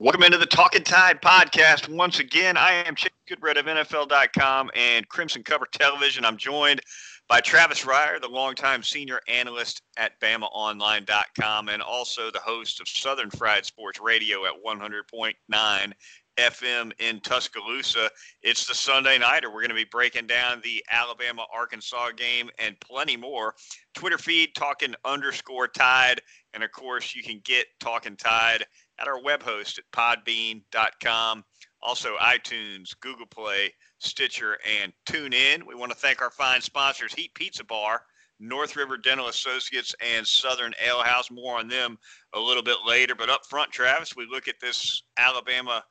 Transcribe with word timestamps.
Welcome 0.00 0.22
into 0.22 0.38
the 0.38 0.46
Talking 0.46 0.84
Tide 0.84 1.20
podcast. 1.20 1.88
Once 1.88 2.20
again, 2.20 2.56
I 2.56 2.84
am 2.86 2.94
Chip 2.94 3.10
Goodbread 3.28 3.58
of 3.58 3.66
NFL.com 3.66 4.70
and 4.76 5.08
Crimson 5.08 5.42
Cover 5.42 5.66
Television. 5.72 6.24
I'm 6.24 6.36
joined 6.36 6.80
by 7.28 7.40
Travis 7.40 7.84
Reier, 7.84 8.20
the 8.20 8.28
longtime 8.28 8.84
senior 8.84 9.20
analyst 9.26 9.82
at 9.96 10.12
BamaOnline.com 10.20 11.68
and 11.68 11.82
also 11.82 12.30
the 12.30 12.38
host 12.38 12.80
of 12.80 12.86
Southern 12.86 13.28
Fried 13.28 13.66
Sports 13.66 13.98
Radio 14.00 14.44
at 14.44 14.52
100.9 14.64 15.92
FM 16.38 16.92
in 17.00 17.18
Tuscaloosa. 17.18 18.08
It's 18.42 18.68
the 18.68 18.74
Sunday 18.74 19.18
Nighter. 19.18 19.48
We're 19.48 19.62
going 19.62 19.70
to 19.70 19.74
be 19.74 19.82
breaking 19.82 20.28
down 20.28 20.60
the 20.62 20.84
Alabama 20.92 21.44
Arkansas 21.52 22.12
game 22.12 22.50
and 22.60 22.78
plenty 22.78 23.16
more. 23.16 23.56
Twitter 23.94 24.18
feed, 24.18 24.50
talking 24.54 24.94
underscore 25.04 25.66
tide. 25.66 26.20
And 26.54 26.62
of 26.62 26.70
course, 26.70 27.16
you 27.16 27.24
can 27.24 27.40
get 27.44 27.66
Talking 27.80 28.16
Tide 28.16 28.64
at 28.98 29.08
our 29.08 29.22
web 29.22 29.42
host 29.42 29.78
at 29.78 29.90
podbean.com. 29.92 31.44
Also, 31.80 32.16
iTunes, 32.16 32.98
Google 33.00 33.26
Play, 33.26 33.72
Stitcher, 33.98 34.58
and 34.80 34.92
TuneIn. 35.08 35.64
We 35.66 35.74
want 35.74 35.92
to 35.92 35.98
thank 35.98 36.20
our 36.20 36.30
fine 36.30 36.60
sponsors, 36.60 37.14
Heat 37.14 37.32
Pizza 37.34 37.64
Bar, 37.64 38.02
North 38.40 38.74
River 38.76 38.96
Dental 38.96 39.28
Associates, 39.28 39.94
and 40.00 40.26
Southern 40.26 40.74
Ale 40.84 41.02
House. 41.02 41.30
More 41.30 41.58
on 41.58 41.68
them 41.68 41.96
a 42.34 42.40
little 42.40 42.62
bit 42.62 42.78
later. 42.86 43.14
But 43.14 43.30
up 43.30 43.46
front, 43.46 43.70
Travis, 43.70 44.16
we 44.16 44.26
look 44.28 44.48
at 44.48 44.60
this 44.60 45.02
Alabama 45.18 45.84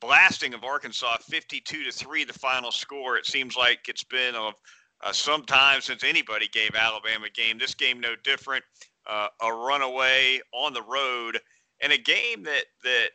blasting 0.00 0.54
of 0.54 0.64
Arkansas, 0.64 1.18
52 1.28 1.84
to 1.84 1.92
three, 1.92 2.24
the 2.24 2.32
final 2.32 2.70
score. 2.70 3.16
It 3.16 3.26
seems 3.26 3.56
like 3.56 3.88
it's 3.88 4.04
been 4.04 4.34
uh, 4.34 5.12
some 5.12 5.44
time 5.44 5.80
since 5.80 6.04
anybody 6.04 6.48
gave 6.48 6.74
Alabama 6.74 7.26
a 7.26 7.30
game. 7.30 7.58
This 7.58 7.74
game 7.74 8.00
no 8.00 8.14
different. 8.24 8.64
Uh, 9.06 9.28
a 9.42 9.52
runaway 9.52 10.40
on 10.52 10.74
the 10.74 10.82
road 10.82 11.40
and 11.80 11.92
a 11.92 11.98
game 11.98 12.42
that 12.44 12.64
that 12.84 13.10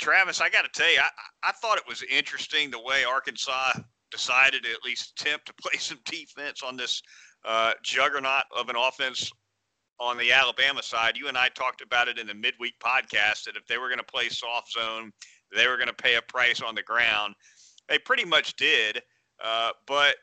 Travis, 0.00 0.40
I 0.40 0.48
got 0.48 0.62
to 0.62 0.70
tell 0.80 0.90
you, 0.90 0.98
I, 0.98 1.48
I 1.48 1.52
thought 1.52 1.78
it 1.78 1.86
was 1.88 2.02
interesting 2.10 2.70
the 2.70 2.80
way 2.80 3.04
Arkansas 3.04 3.72
decided 4.10 4.64
to 4.64 4.70
at 4.70 4.84
least 4.84 5.12
attempt 5.18 5.46
to 5.46 5.54
play 5.60 5.78
some 5.78 5.98
defense 6.04 6.62
on 6.62 6.76
this 6.76 7.02
uh, 7.44 7.72
juggernaut 7.82 8.44
of 8.56 8.68
an 8.68 8.76
offense 8.76 9.30
on 10.00 10.18
the 10.18 10.32
Alabama 10.32 10.82
side. 10.82 11.16
You 11.16 11.28
and 11.28 11.38
I 11.38 11.48
talked 11.48 11.80
about 11.80 12.08
it 12.08 12.18
in 12.18 12.26
the 12.26 12.34
midweek 12.34 12.74
podcast 12.80 13.44
that 13.44 13.56
if 13.56 13.66
they 13.68 13.78
were 13.78 13.88
going 13.88 13.98
to 13.98 14.04
play 14.04 14.28
soft 14.28 14.72
zone, 14.72 15.12
they 15.54 15.68
were 15.68 15.76
going 15.76 15.88
to 15.88 15.94
pay 15.94 16.16
a 16.16 16.22
price 16.22 16.60
on 16.60 16.74
the 16.74 16.82
ground. 16.82 17.34
They 17.88 17.98
pretty 17.98 18.24
much 18.24 18.56
did, 18.56 19.02
uh, 19.44 19.70
but 19.86 20.16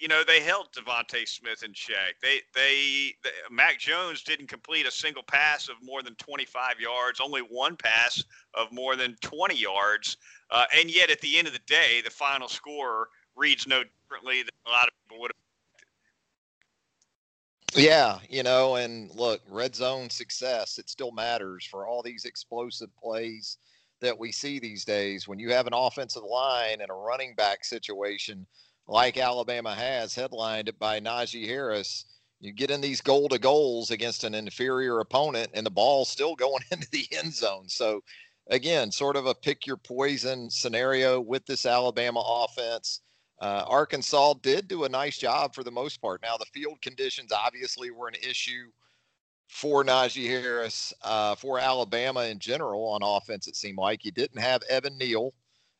you 0.00 0.08
know, 0.08 0.22
they 0.24 0.40
held 0.40 0.68
DeVonta 0.72 1.26
Smith 1.28 1.62
in 1.62 1.72
check. 1.72 2.16
They, 2.22 2.40
they, 2.54 3.14
they, 3.22 3.30
Mac 3.50 3.78
Jones 3.78 4.22
didn't 4.22 4.48
complete 4.48 4.86
a 4.86 4.90
single 4.90 5.22
pass 5.22 5.68
of 5.68 5.76
more 5.82 6.02
than 6.02 6.14
25 6.16 6.80
yards, 6.80 7.20
only 7.20 7.40
one 7.40 7.76
pass 7.76 8.22
of 8.54 8.72
more 8.72 8.96
than 8.96 9.16
20 9.20 9.54
yards. 9.54 10.16
Uh, 10.50 10.64
and 10.76 10.90
yet, 10.90 11.10
at 11.10 11.20
the 11.20 11.38
end 11.38 11.46
of 11.46 11.52
the 11.52 11.60
day, 11.66 12.00
the 12.04 12.10
final 12.10 12.48
score 12.48 13.08
reads 13.34 13.66
no 13.66 13.82
differently 14.02 14.42
than 14.42 14.50
a 14.66 14.70
lot 14.70 14.84
of 14.84 14.94
people 15.04 15.20
would 15.20 15.30
have. 15.30 15.36
Yeah, 17.74 18.18
you 18.30 18.42
know, 18.42 18.76
and 18.76 19.14
look, 19.14 19.42
red 19.50 19.74
zone 19.74 20.08
success, 20.08 20.78
it 20.78 20.88
still 20.88 21.12
matters 21.12 21.66
for 21.66 21.86
all 21.86 22.02
these 22.02 22.24
explosive 22.24 22.88
plays 22.96 23.58
that 24.00 24.18
we 24.18 24.32
see 24.32 24.58
these 24.58 24.84
days. 24.84 25.28
When 25.28 25.38
you 25.38 25.52
have 25.52 25.66
an 25.66 25.74
offensive 25.74 26.22
line 26.22 26.80
and 26.80 26.90
a 26.90 26.94
running 26.94 27.34
back 27.34 27.64
situation, 27.64 28.46
like 28.88 29.18
Alabama 29.18 29.74
has, 29.74 30.14
headlined 30.14 30.70
by 30.78 31.00
Najee 31.00 31.46
Harris. 31.46 32.04
You 32.40 32.52
get 32.52 32.70
in 32.70 32.80
these 32.80 33.00
goal 33.00 33.28
to 33.30 33.38
goals 33.38 33.90
against 33.90 34.24
an 34.24 34.34
inferior 34.34 35.00
opponent, 35.00 35.50
and 35.54 35.64
the 35.64 35.70
ball's 35.70 36.08
still 36.08 36.34
going 36.34 36.62
into 36.70 36.88
the 36.92 37.06
end 37.12 37.34
zone. 37.34 37.68
So, 37.68 38.02
again, 38.48 38.92
sort 38.92 39.16
of 39.16 39.26
a 39.26 39.34
pick 39.34 39.66
your 39.66 39.78
poison 39.78 40.50
scenario 40.50 41.20
with 41.20 41.46
this 41.46 41.66
Alabama 41.66 42.20
offense. 42.20 43.00
Uh, 43.40 43.64
Arkansas 43.66 44.34
did 44.42 44.68
do 44.68 44.84
a 44.84 44.88
nice 44.88 45.18
job 45.18 45.54
for 45.54 45.62
the 45.62 45.70
most 45.70 46.00
part. 46.00 46.22
Now, 46.22 46.36
the 46.36 46.46
field 46.54 46.80
conditions 46.80 47.32
obviously 47.32 47.90
were 47.90 48.08
an 48.08 48.14
issue 48.14 48.70
for 49.48 49.84
Najee 49.84 50.28
Harris, 50.28 50.92
uh, 51.02 51.34
for 51.34 51.58
Alabama 51.58 52.24
in 52.24 52.38
general 52.38 52.88
on 52.88 53.00
offense, 53.02 53.46
it 53.46 53.56
seemed 53.56 53.78
like. 53.78 54.04
You 54.04 54.10
didn't 54.10 54.40
have 54.40 54.62
Evan 54.68 54.98
Neal 54.98 55.32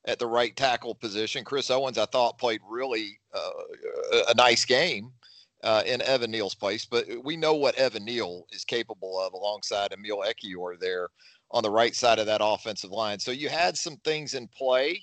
at 0.07 0.19
the 0.19 0.27
right 0.27 0.55
tackle 0.57 0.95
position. 0.95 1.45
Chris 1.45 1.71
Owens, 1.71 1.99
I 1.99 2.07
thought, 2.07 2.39
played 2.39 2.61
really 2.69 3.19
uh, 3.35 4.23
a 4.29 4.35
nice 4.35 4.65
game 4.65 5.11
uh, 5.65 5.83
in 5.85 6.01
Evan 6.03 6.31
Neal's 6.31 6.55
place, 6.55 6.85
but 6.85 7.07
we 7.25 7.37
know 7.37 7.55
what 7.55 7.75
Evan 7.75 8.05
Neal 8.05 8.47
is 8.53 8.65
capable 8.65 9.21
of 9.21 9.33
alongside 9.33 9.93
Emil 9.93 10.23
Ekiyor 10.27 10.79
there 10.79 11.09
on 11.51 11.63
the 11.63 11.71
right 11.71 11.95
side 11.95 12.19
of 12.19 12.27
that 12.27 12.41
offensive 12.43 12.91
line. 12.91 13.19
So 13.19 13.31
you 13.31 13.49
had 13.49 13.77
some 13.77 13.97
things 13.99 14.35
in 14.35 14.49
play 14.49 15.03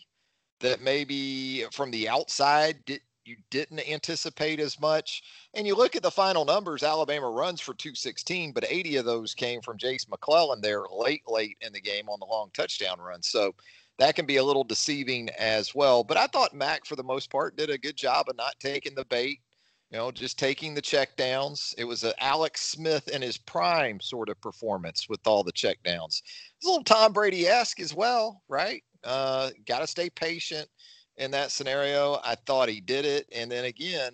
that 0.59 0.81
maybe 0.81 1.65
from 1.71 1.91
the 1.91 2.07
outside 2.07 2.77
did, 2.85 3.01
you 3.25 3.37
didn't 3.49 3.89
anticipate 3.89 4.59
as 4.59 4.79
much. 4.79 5.23
And 5.53 5.65
you 5.65 5.75
look 5.75 5.95
at 5.95 6.03
the 6.03 6.11
final 6.11 6.45
numbers, 6.45 6.83
Alabama 6.83 7.29
runs 7.29 7.61
for 7.61 7.73
216, 7.73 8.51
but 8.51 8.65
80 8.67 8.97
of 8.97 9.05
those 9.05 9.33
came 9.33 9.61
from 9.61 9.77
Jase 9.77 10.07
McClellan 10.09 10.61
there 10.61 10.83
late, 10.91 11.23
late 11.27 11.57
in 11.61 11.71
the 11.73 11.81
game 11.81 12.09
on 12.09 12.19
the 12.19 12.25
long 12.25 12.49
touchdown 12.53 12.99
run. 12.99 13.21
So 13.23 13.55
that 13.99 14.15
can 14.15 14.25
be 14.25 14.37
a 14.37 14.43
little 14.43 14.63
deceiving 14.63 15.29
as 15.37 15.75
well. 15.75 16.03
But 16.03 16.17
I 16.17 16.27
thought 16.27 16.53
Mac, 16.53 16.85
for 16.85 16.95
the 16.95 17.03
most 17.03 17.29
part, 17.29 17.55
did 17.55 17.69
a 17.69 17.77
good 17.77 17.95
job 17.95 18.25
of 18.29 18.37
not 18.37 18.55
taking 18.59 18.95
the 18.95 19.05
bait, 19.05 19.39
you 19.91 19.97
know, 19.97 20.11
just 20.11 20.39
taking 20.39 20.73
the 20.73 20.81
check 20.81 21.15
downs. 21.15 21.75
It 21.77 21.83
was 21.83 22.03
an 22.03 22.13
Alex 22.19 22.61
Smith 22.61 23.07
in 23.07 23.21
his 23.21 23.37
prime 23.37 23.99
sort 23.99 24.29
of 24.29 24.41
performance 24.41 25.07
with 25.07 25.19
all 25.25 25.43
the 25.43 25.51
check 25.51 25.77
downs. 25.83 26.23
It's 26.57 26.65
a 26.65 26.69
little 26.69 26.83
Tom 26.83 27.13
Brady 27.13 27.47
esque 27.47 27.79
as 27.79 27.93
well, 27.93 28.41
right? 28.47 28.83
Uh, 29.03 29.51
Got 29.67 29.79
to 29.79 29.87
stay 29.87 30.09
patient 30.09 30.67
in 31.17 31.31
that 31.31 31.51
scenario. 31.51 32.19
I 32.23 32.35
thought 32.35 32.69
he 32.69 32.81
did 32.81 33.05
it. 33.05 33.27
And 33.31 33.51
then 33.51 33.65
again, 33.65 34.13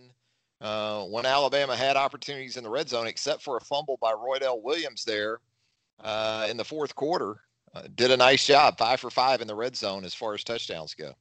uh, 0.62 1.04
when 1.06 1.26
Alabama 1.26 1.76
had 1.76 1.96
opportunities 1.96 2.58
in 2.58 2.64
the 2.66 2.70
red 2.70 2.90
zone, 2.90 3.08
except 3.08 3.42
for 3.44 3.56
a 3.56 3.62
fumble 3.62 3.98
by 4.02 4.12
Roydell 4.12 4.62
Williams 4.62 5.06
there 5.06 5.40
uh, 6.04 6.48
in 6.50 6.58
the 6.58 6.66
fourth 6.66 6.94
quarter, 6.96 7.40
uh, 7.74 7.84
did 7.96 8.12
a 8.12 8.18
nice 8.18 8.46
job, 8.46 8.78
five 8.78 9.00
for 9.00 9.10
five 9.10 9.42
in 9.42 9.48
the 9.48 9.56
red 9.56 9.76
zone 9.76 10.06
as 10.06 10.14
far 10.14 10.34
as 10.34 10.44
touchdowns 10.44 10.94
go. 10.94 11.14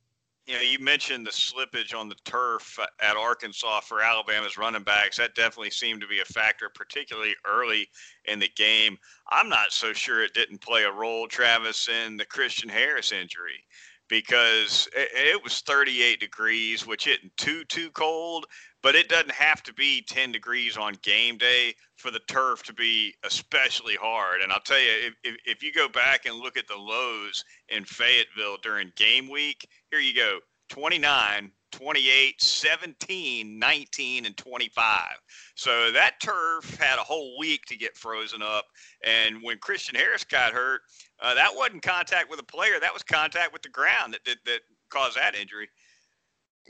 You 0.47 0.55
know, 0.55 0.63
you 0.63 0.79
mentioned 0.79 1.27
the 1.27 1.31
slippage 1.31 1.95
on 1.95 2.09
the 2.09 2.15
turf 2.25 2.79
at 3.03 3.17
Arkansas 3.17 3.81
for 3.81 4.01
Alabama's 4.01 4.57
running 4.57 4.83
backs. 4.83 5.19
That 5.19 5.35
definitely 5.35 5.71
seemed 5.71 6.01
to 6.01 6.07
be 6.07 6.21
a 6.21 6.25
factor, 6.25 6.71
particularly 6.75 7.35
early 7.47 7.87
in 8.25 8.39
the 8.39 8.49
game. 8.57 8.97
I'm 9.29 9.51
not 9.51 9.73
so 9.73 9.93
sure 9.93 10.25
it 10.25 10.33
didn't 10.33 10.63
play 10.63 10.85
a 10.85 10.91
role, 10.91 11.29
Travis, 11.29 11.91
in 11.91 12.17
the 12.17 12.25
Christian 12.25 12.71
Harris 12.71 13.13
injury 13.13 13.63
because 14.09 14.89
it, 14.97 15.11
it 15.13 15.45
was 15.45 15.61
38 15.61 16.19
degrees, 16.19 16.87
which 16.87 17.07
isn't 17.07 17.37
too 17.37 17.65
too 17.65 17.91
cold, 17.91 18.47
but 18.83 18.95
it 18.95 19.09
doesn't 19.09 19.33
have 19.33 19.63
to 19.65 19.75
be 19.75 20.03
10 20.09 20.33
degrees 20.33 20.77
on 20.77 20.95
game 21.03 21.37
day 21.37 21.75
for 21.97 22.11
the 22.11 22.21
turf 22.29 22.63
to 22.65 22.73
be 22.73 23.15
especially 23.25 23.97
hard. 23.97 24.41
And 24.41 24.53
I'll 24.53 24.61
tell 24.61 24.79
you, 24.79 25.13
if, 25.25 25.37
if, 25.45 25.63
you 25.63 25.73
go 25.73 25.89
back 25.89 26.27
and 26.27 26.37
look 26.37 26.57
at 26.57 26.69
the 26.69 26.77
lows 26.77 27.45
in 27.69 27.85
Fayetteville 27.85 28.59
during 28.63 28.93
game 28.97 29.29
week, 29.29 29.67
here 29.91 30.01
you 30.01 30.15
go 30.15 30.39
29, 30.69 31.51
28, 31.73 32.43
17, 32.43 33.59
19, 33.59 34.27
and 34.27 34.37
25. 34.37 35.09
So 35.55 35.91
that 35.93 36.21
turf 36.23 36.77
had 36.79 36.99
a 36.99 37.03
whole 37.03 37.39
week 37.39 37.65
to 37.67 37.77
get 37.77 37.97
frozen 37.97 38.43
up. 38.43 38.65
And 39.05 39.43
when 39.43 39.59
Christian 39.59 39.95
Harris 39.95 40.25
got 40.25 40.53
hurt, 40.53 40.83
uh, 41.21 41.35
that 41.35 41.51
wasn't 41.55 41.83
contact 41.83 42.31
with 42.31 42.41
a 42.41 42.45
player, 42.45 42.79
that 42.81 42.93
was 42.93 43.03
contact 43.03 43.53
with 43.53 43.63
the 43.63 43.69
ground 43.71 44.15
that, 44.15 44.25
that, 44.25 44.39
that 44.47 44.61
caused 44.89 45.17
that 45.17 45.35
injury. 45.35 45.69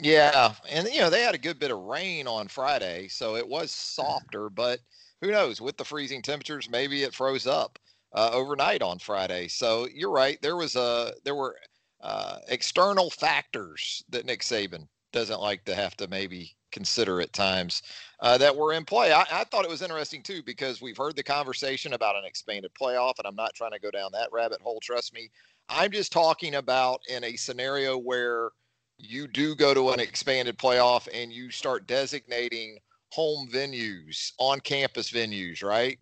Yeah, 0.01 0.55
and 0.69 0.87
you 0.89 1.01
know 1.01 1.11
they 1.11 1.23
had 1.23 1.35
a 1.35 1.39
good 1.39 1.59
bit 1.59 1.73
of 1.73 1.79
rain 1.79 2.27
on 2.27 2.49
Friday, 2.49 3.09
so 3.09 3.37
it 3.37 3.47
was 3.47 3.71
softer. 3.71 4.49
But 4.49 4.81
who 5.21 5.31
knows? 5.31 5.61
With 5.61 5.77
the 5.77 5.85
freezing 5.85 6.23
temperatures, 6.23 6.71
maybe 6.71 7.03
it 7.03 7.15
froze 7.15 7.47
up 7.47 7.79
uh, 8.13 8.31
overnight 8.33 8.83
on 8.83 8.99
Friday. 8.99 9.49
So 9.49 9.89
you're 9.93 10.11
right. 10.11 10.41
There 10.41 10.57
was 10.57 10.77
a 10.77 11.13
there 11.25 11.35
were 11.35 11.57
uh, 12.01 12.39
external 12.49 13.11
factors 13.11 14.05
that 14.09 14.25
Nick 14.25 14.43
Saban 14.43 14.87
doesn't 15.13 15.41
like 15.41 15.65
to 15.65 15.75
have 15.75 15.97
to 15.97 16.07
maybe 16.09 16.55
consider 16.71 17.21
at 17.21 17.33
times 17.33 17.83
uh, 18.21 18.39
that 18.39 18.55
were 18.55 18.75
in 18.75 18.85
play. 18.85 19.13
I, 19.13 19.25
I, 19.33 19.45
thought 19.45 19.65
it 19.65 19.71
was 19.71 19.81
interesting 19.81 20.23
too 20.23 20.43
because 20.43 20.83
we've 20.83 20.99
heard 20.99 21.17
the 21.17 21.23
conversation 21.23 21.95
about 21.95 22.15
an 22.15 22.25
expanded 22.25 22.71
playoff, 22.81 23.15
and 23.19 23.27
I'm 23.27 23.35
not 23.35 23.55
trying 23.55 23.73
to 23.73 23.81
go 23.81 23.91
down 23.91 24.13
that 24.13 24.29
rabbit 24.33 24.61
hole. 24.61 24.79
Trust 24.81 25.15
me. 25.15 25.31
I'm 25.71 25.91
just 25.91 26.13
talking 26.13 26.57
about 26.57 27.01
in 27.09 27.25
a 27.25 27.37
scenario 27.37 27.99
where 27.99 28.51
you 28.99 29.29
do 29.29 29.55
go 29.55 29.73
to 29.75 29.91
an 29.91 30.01
expanded 30.01 30.59
playoff 30.59 31.09
and 31.13 31.33
you 31.33 31.51
start 31.51 31.87
designating 31.87 32.79
home 33.11 33.49
venues, 33.51 34.33
on 34.39 34.61
campus 34.61 35.11
venues, 35.11 35.63
right? 35.63 35.99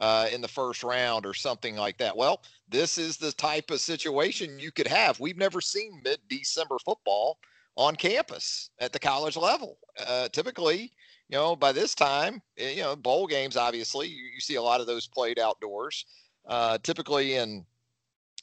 Uh, 0.00 0.28
in 0.32 0.40
the 0.40 0.48
first 0.48 0.82
round 0.82 1.24
or 1.24 1.32
something 1.32 1.76
like 1.76 1.96
that. 1.96 2.16
Well, 2.16 2.42
this 2.68 2.98
is 2.98 3.16
the 3.16 3.30
type 3.32 3.70
of 3.70 3.80
situation 3.80 4.58
you 4.58 4.72
could 4.72 4.88
have. 4.88 5.20
We've 5.20 5.36
never 5.36 5.60
seen 5.60 6.00
mid 6.02 6.18
December 6.28 6.76
football 6.84 7.38
on 7.76 7.94
campus 7.94 8.70
at 8.80 8.92
the 8.92 8.98
college 8.98 9.36
level. 9.36 9.78
Uh, 10.04 10.28
typically, 10.28 10.92
you 11.28 11.38
know, 11.38 11.54
by 11.54 11.70
this 11.70 11.94
time, 11.94 12.42
eh, 12.58 12.72
you 12.72 12.82
know, 12.82 12.96
bowl 12.96 13.28
games, 13.28 13.56
obviously, 13.56 14.08
you, 14.08 14.24
you 14.34 14.40
see 14.40 14.56
a 14.56 14.62
lot 14.62 14.80
of 14.80 14.88
those 14.88 15.06
played 15.06 15.38
outdoors. 15.38 16.04
Uh, 16.48 16.76
typically 16.82 17.36
in 17.36 17.64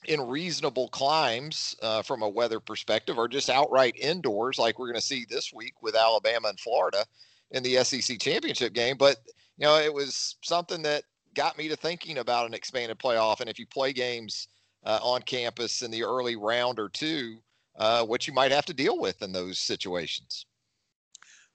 in 0.05 0.21
reasonable 0.21 0.87
climbs 0.89 1.75
uh, 1.81 2.01
from 2.01 2.21
a 2.21 2.29
weather 2.29 2.59
perspective 2.59 3.17
or 3.17 3.27
just 3.27 3.49
outright 3.49 3.95
indoors, 3.97 4.57
like 4.57 4.79
we're 4.79 4.87
going 4.87 4.95
to 4.95 5.01
see 5.01 5.25
this 5.29 5.51
week 5.53 5.81
with 5.81 5.95
Alabama 5.95 6.49
and 6.49 6.59
Florida 6.59 7.05
in 7.51 7.63
the 7.63 7.83
SEC 7.83 8.19
championship 8.19 8.73
game. 8.73 8.97
But 8.97 9.17
you 9.57 9.65
know, 9.65 9.77
it 9.77 9.93
was 9.93 10.37
something 10.41 10.81
that 10.83 11.03
got 11.33 11.57
me 11.57 11.67
to 11.67 11.75
thinking 11.75 12.17
about 12.17 12.47
an 12.47 12.53
expanded 12.53 12.97
playoff. 12.97 13.41
And 13.41 13.49
if 13.49 13.59
you 13.59 13.65
play 13.67 13.93
games 13.93 14.47
uh, 14.85 14.99
on 15.01 15.21
campus 15.21 15.81
in 15.81 15.91
the 15.91 16.03
early 16.03 16.35
round 16.35 16.79
or 16.79 16.89
two, 16.89 17.37
uh, 17.77 18.05
what 18.05 18.27
you 18.27 18.33
might 18.33 18.51
have 18.51 18.65
to 18.65 18.73
deal 18.73 18.99
with 18.99 19.21
in 19.21 19.31
those 19.31 19.59
situations. 19.59 20.45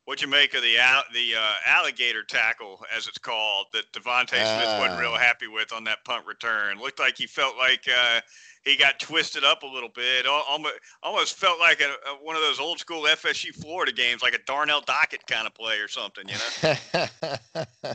What 0.05 0.21
you 0.21 0.29
make 0.29 0.53
of 0.53 0.63
the 0.63 0.77
the 1.15 1.35
uh, 1.39 1.53
alligator 1.67 2.25
tackle, 2.25 2.85
as 2.95 3.07
it's 3.09 3.19
called, 3.19 3.67
that 3.73 3.91
DeVonta 3.93 4.29
Smith 4.29 4.79
wasn't 4.79 5.01
real 5.01 5.13
ah. 5.15 5.19
happy 5.19 5.47
with 5.47 5.73
on 5.73 5.85
that 5.85 6.05
punt 6.05 6.27
return? 6.27 6.79
Looked 6.79 6.99
like 6.99 7.17
he 7.17 7.27
felt 7.27 7.57
like 7.57 7.89
uh, 7.89 8.21
he 8.65 8.77
got 8.77 8.99
twisted 8.99 9.45
up 9.45 9.63
a 9.63 9.67
little 9.67 9.89
bit. 9.89 10.27
Almost, 10.27 10.75
almost 11.03 11.37
felt 11.37 11.59
like 11.61 11.81
a, 11.81 11.93
a, 12.09 12.15
one 12.23 12.35
of 12.35 12.43
those 12.43 12.59
old 12.59 12.79
school 12.79 13.03
FSU 13.03 13.55
Florida 13.55 13.93
games, 13.93 14.23
like 14.23 14.35
a 14.35 14.43
Darnell 14.47 14.81
Dockett 14.83 15.27
kind 15.27 15.47
of 15.47 15.55
play 15.55 15.79
or 15.79 15.89
something, 15.89 16.25
you 16.29 16.35
know? 16.35 17.95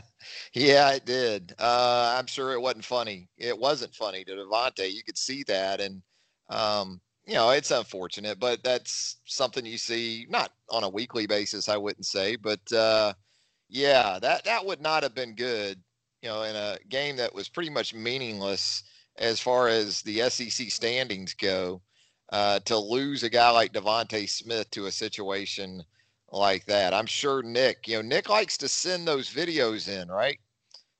yeah, 0.52 0.92
it 0.92 1.04
did. 1.04 1.54
Uh, 1.58 2.16
I'm 2.18 2.26
sure 2.26 2.52
it 2.52 2.60
wasn't 2.60 2.84
funny. 2.84 3.28
It 3.36 3.58
wasn't 3.58 3.94
funny 3.94 4.24
to 4.24 4.32
DeVonta. 4.32 4.92
You 4.92 5.02
could 5.02 5.18
see 5.18 5.42
that, 5.44 5.80
and 5.80 6.02
um, 6.48 7.00
you 7.30 7.36
know, 7.36 7.50
it's 7.50 7.70
unfortunate, 7.70 8.40
but 8.40 8.60
that's 8.64 9.18
something 9.24 9.64
you 9.64 9.78
see 9.78 10.26
not 10.28 10.50
on 10.68 10.82
a 10.82 10.88
weekly 10.88 11.28
basis, 11.28 11.68
I 11.68 11.76
wouldn't 11.76 12.06
say, 12.06 12.34
but 12.34 12.72
uh, 12.72 13.12
yeah, 13.68 14.18
that 14.20 14.42
that 14.46 14.66
would 14.66 14.80
not 14.80 15.04
have 15.04 15.14
been 15.14 15.36
good, 15.36 15.78
you 16.22 16.28
know, 16.28 16.42
in 16.42 16.56
a 16.56 16.78
game 16.88 17.16
that 17.18 17.32
was 17.32 17.48
pretty 17.48 17.70
much 17.70 17.94
meaningless 17.94 18.82
as 19.16 19.38
far 19.38 19.68
as 19.68 20.02
the 20.02 20.28
SEC 20.28 20.72
standings 20.72 21.32
go. 21.34 21.80
Uh, 22.32 22.58
to 22.60 22.76
lose 22.76 23.22
a 23.22 23.30
guy 23.30 23.50
like 23.50 23.72
DeVonta 23.72 24.28
Smith 24.28 24.68
to 24.72 24.86
a 24.86 24.92
situation 24.92 25.84
like 26.32 26.64
that, 26.66 26.92
I'm 26.92 27.06
sure 27.06 27.42
Nick, 27.44 27.86
you 27.86 27.94
know, 27.94 28.02
Nick 28.02 28.28
likes 28.28 28.56
to 28.58 28.68
send 28.68 29.06
those 29.06 29.30
videos 29.30 29.88
in, 29.88 30.08
right? 30.08 30.38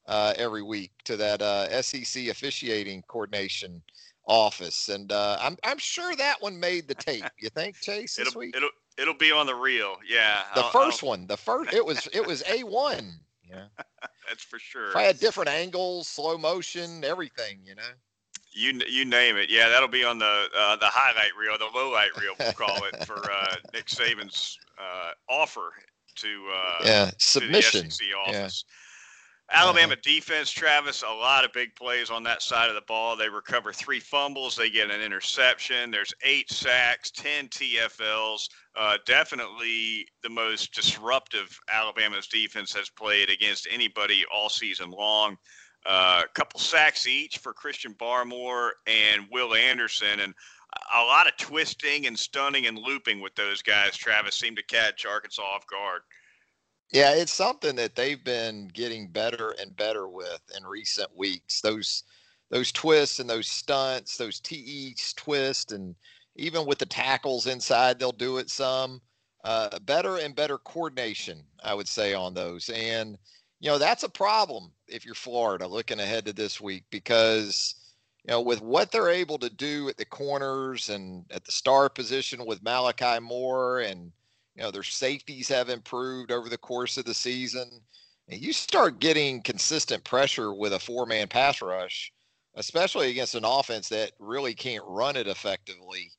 Uh, 0.06 0.32
every 0.36 0.62
week 0.62 0.92
to 1.06 1.16
that 1.16 1.42
uh, 1.42 1.82
SEC 1.82 2.28
officiating 2.28 3.02
coordination 3.08 3.82
office, 4.30 4.88
and 4.88 5.10
uh, 5.10 5.36
I'm 5.40 5.58
I'm 5.64 5.78
sure 5.78 6.14
that 6.16 6.40
one 6.40 6.58
made 6.58 6.88
the 6.88 6.94
tape. 6.94 7.24
You 7.38 7.48
think, 7.50 7.80
Chase? 7.80 8.16
This 8.16 8.28
it'll, 8.28 8.38
week? 8.38 8.56
it'll 8.56 8.70
it'll 8.96 9.14
be 9.14 9.32
on 9.32 9.46
the 9.46 9.54
reel. 9.54 9.96
Yeah. 10.08 10.42
The 10.54 10.62
I'll, 10.62 10.70
1st 10.70 11.02
one, 11.02 11.26
the 11.26 11.36
first, 11.36 11.72
it 11.72 11.84
was 11.84 12.08
it 12.12 12.26
was 12.26 12.42
a 12.48 12.62
one. 12.62 13.14
Yeah. 13.48 13.64
That's 14.28 14.44
for 14.44 14.58
sure. 14.58 14.90
If 14.90 14.96
I 14.96 15.02
had 15.02 15.18
different 15.18 15.50
angles, 15.50 16.06
slow 16.06 16.38
motion, 16.38 17.02
everything, 17.04 17.58
you 17.64 17.74
know. 17.74 17.82
You 18.52 18.80
you 18.88 19.04
name 19.04 19.36
it. 19.36 19.48
Yeah, 19.48 19.68
that'll 19.68 19.88
be 19.88 20.04
on 20.04 20.18
the 20.18 20.46
uh, 20.56 20.76
the 20.76 20.86
highlight 20.86 21.30
reel, 21.38 21.56
the 21.58 21.76
low 21.76 21.90
light 21.90 22.10
reel, 22.20 22.34
we'll 22.38 22.52
call 22.52 22.84
it 22.84 23.06
for 23.06 23.18
uh, 23.30 23.54
Nick 23.72 23.86
Saban's 23.86 24.58
uh, 24.78 25.12
offer 25.28 25.72
to 26.16 26.48
uh, 26.52 26.82
yeah 26.84 27.10
submission 27.18 27.82
to 27.82 27.86
the 27.86 27.90
SEC 27.90 28.06
office. 28.26 28.64
Yeah. 28.66 28.76
Alabama 29.52 29.94
uh-huh. 29.94 30.00
defense, 30.02 30.50
Travis, 30.50 31.02
a 31.02 31.12
lot 31.12 31.44
of 31.44 31.52
big 31.52 31.74
plays 31.74 32.08
on 32.08 32.22
that 32.22 32.42
side 32.42 32.68
of 32.68 32.76
the 32.76 32.82
ball. 32.82 33.16
They 33.16 33.28
recover 33.28 33.72
three 33.72 33.98
fumbles, 33.98 34.54
they 34.54 34.70
get 34.70 34.90
an 34.90 35.00
interception. 35.00 35.90
There's 35.90 36.14
eight 36.24 36.50
sacks, 36.50 37.10
10 37.10 37.48
TFLs. 37.48 38.48
Uh, 38.76 38.98
definitely 39.06 40.06
the 40.22 40.30
most 40.30 40.72
disruptive 40.72 41.58
Alabama's 41.72 42.28
defense 42.28 42.72
has 42.74 42.88
played 42.88 43.28
against 43.28 43.66
anybody 43.70 44.24
all 44.32 44.48
season 44.48 44.90
long. 44.90 45.36
A 45.86 45.90
uh, 45.90 46.22
couple 46.34 46.60
sacks 46.60 47.06
each 47.06 47.38
for 47.38 47.52
Christian 47.52 47.94
Barmore 47.94 48.70
and 48.86 49.24
Will 49.32 49.54
Anderson, 49.54 50.20
and 50.20 50.34
a 50.94 51.02
lot 51.02 51.26
of 51.26 51.36
twisting 51.38 52.06
and 52.06 52.18
stunning 52.18 52.66
and 52.66 52.78
looping 52.78 53.20
with 53.20 53.34
those 53.34 53.62
guys. 53.62 53.96
Travis 53.96 54.36
seemed 54.36 54.58
to 54.58 54.62
catch 54.64 55.06
Arkansas 55.06 55.42
off 55.42 55.66
guard. 55.66 56.02
Yeah, 56.92 57.14
it's 57.14 57.32
something 57.32 57.76
that 57.76 57.94
they've 57.96 58.22
been 58.24 58.68
getting 58.68 59.08
better 59.08 59.54
and 59.60 59.76
better 59.76 60.08
with 60.08 60.40
in 60.56 60.64
recent 60.66 61.16
weeks. 61.16 61.60
Those 61.60 62.04
those 62.50 62.72
twists 62.72 63.20
and 63.20 63.30
those 63.30 63.48
stunts, 63.48 64.16
those 64.16 64.40
TEs 64.40 65.12
twist, 65.16 65.72
and 65.72 65.94
even 66.36 66.66
with 66.66 66.78
the 66.78 66.86
tackles 66.86 67.46
inside, 67.46 67.98
they'll 67.98 68.10
do 68.12 68.38
it 68.38 68.50
some. 68.50 69.00
Uh, 69.44 69.78
better 69.80 70.16
and 70.18 70.34
better 70.34 70.58
coordination, 70.58 71.42
I 71.62 71.74
would 71.74 71.88
say, 71.88 72.12
on 72.14 72.34
those. 72.34 72.68
And 72.70 73.18
you 73.60 73.70
know 73.70 73.78
that's 73.78 74.02
a 74.04 74.08
problem 74.08 74.72
if 74.88 75.04
you're 75.06 75.14
Florida 75.14 75.68
looking 75.68 76.00
ahead 76.00 76.24
to 76.26 76.32
this 76.32 76.60
week 76.60 76.84
because 76.90 77.74
you 78.24 78.32
know 78.32 78.40
with 78.40 78.62
what 78.62 78.90
they're 78.90 79.10
able 79.10 79.38
to 79.38 79.50
do 79.50 79.88
at 79.90 79.96
the 79.98 80.04
corners 80.06 80.88
and 80.88 81.24
at 81.30 81.44
the 81.44 81.52
star 81.52 81.88
position 81.90 82.46
with 82.46 82.62
Malachi 82.64 83.20
Moore 83.20 83.80
and 83.80 84.12
you 84.60 84.66
know, 84.66 84.70
their 84.70 84.82
safeties 84.82 85.48
have 85.48 85.70
improved 85.70 86.30
over 86.30 86.50
the 86.50 86.58
course 86.58 86.98
of 86.98 87.06
the 87.06 87.14
season. 87.14 87.80
And 88.28 88.38
you 88.38 88.52
start 88.52 89.00
getting 89.00 89.40
consistent 89.40 90.04
pressure 90.04 90.52
with 90.52 90.74
a 90.74 90.78
four 90.78 91.06
man 91.06 91.28
pass 91.28 91.62
rush, 91.62 92.12
especially 92.56 93.10
against 93.10 93.34
an 93.34 93.46
offense 93.46 93.88
that 93.88 94.12
really 94.18 94.52
can't 94.52 94.84
run 94.86 95.16
it 95.16 95.26
effectively. 95.26 96.12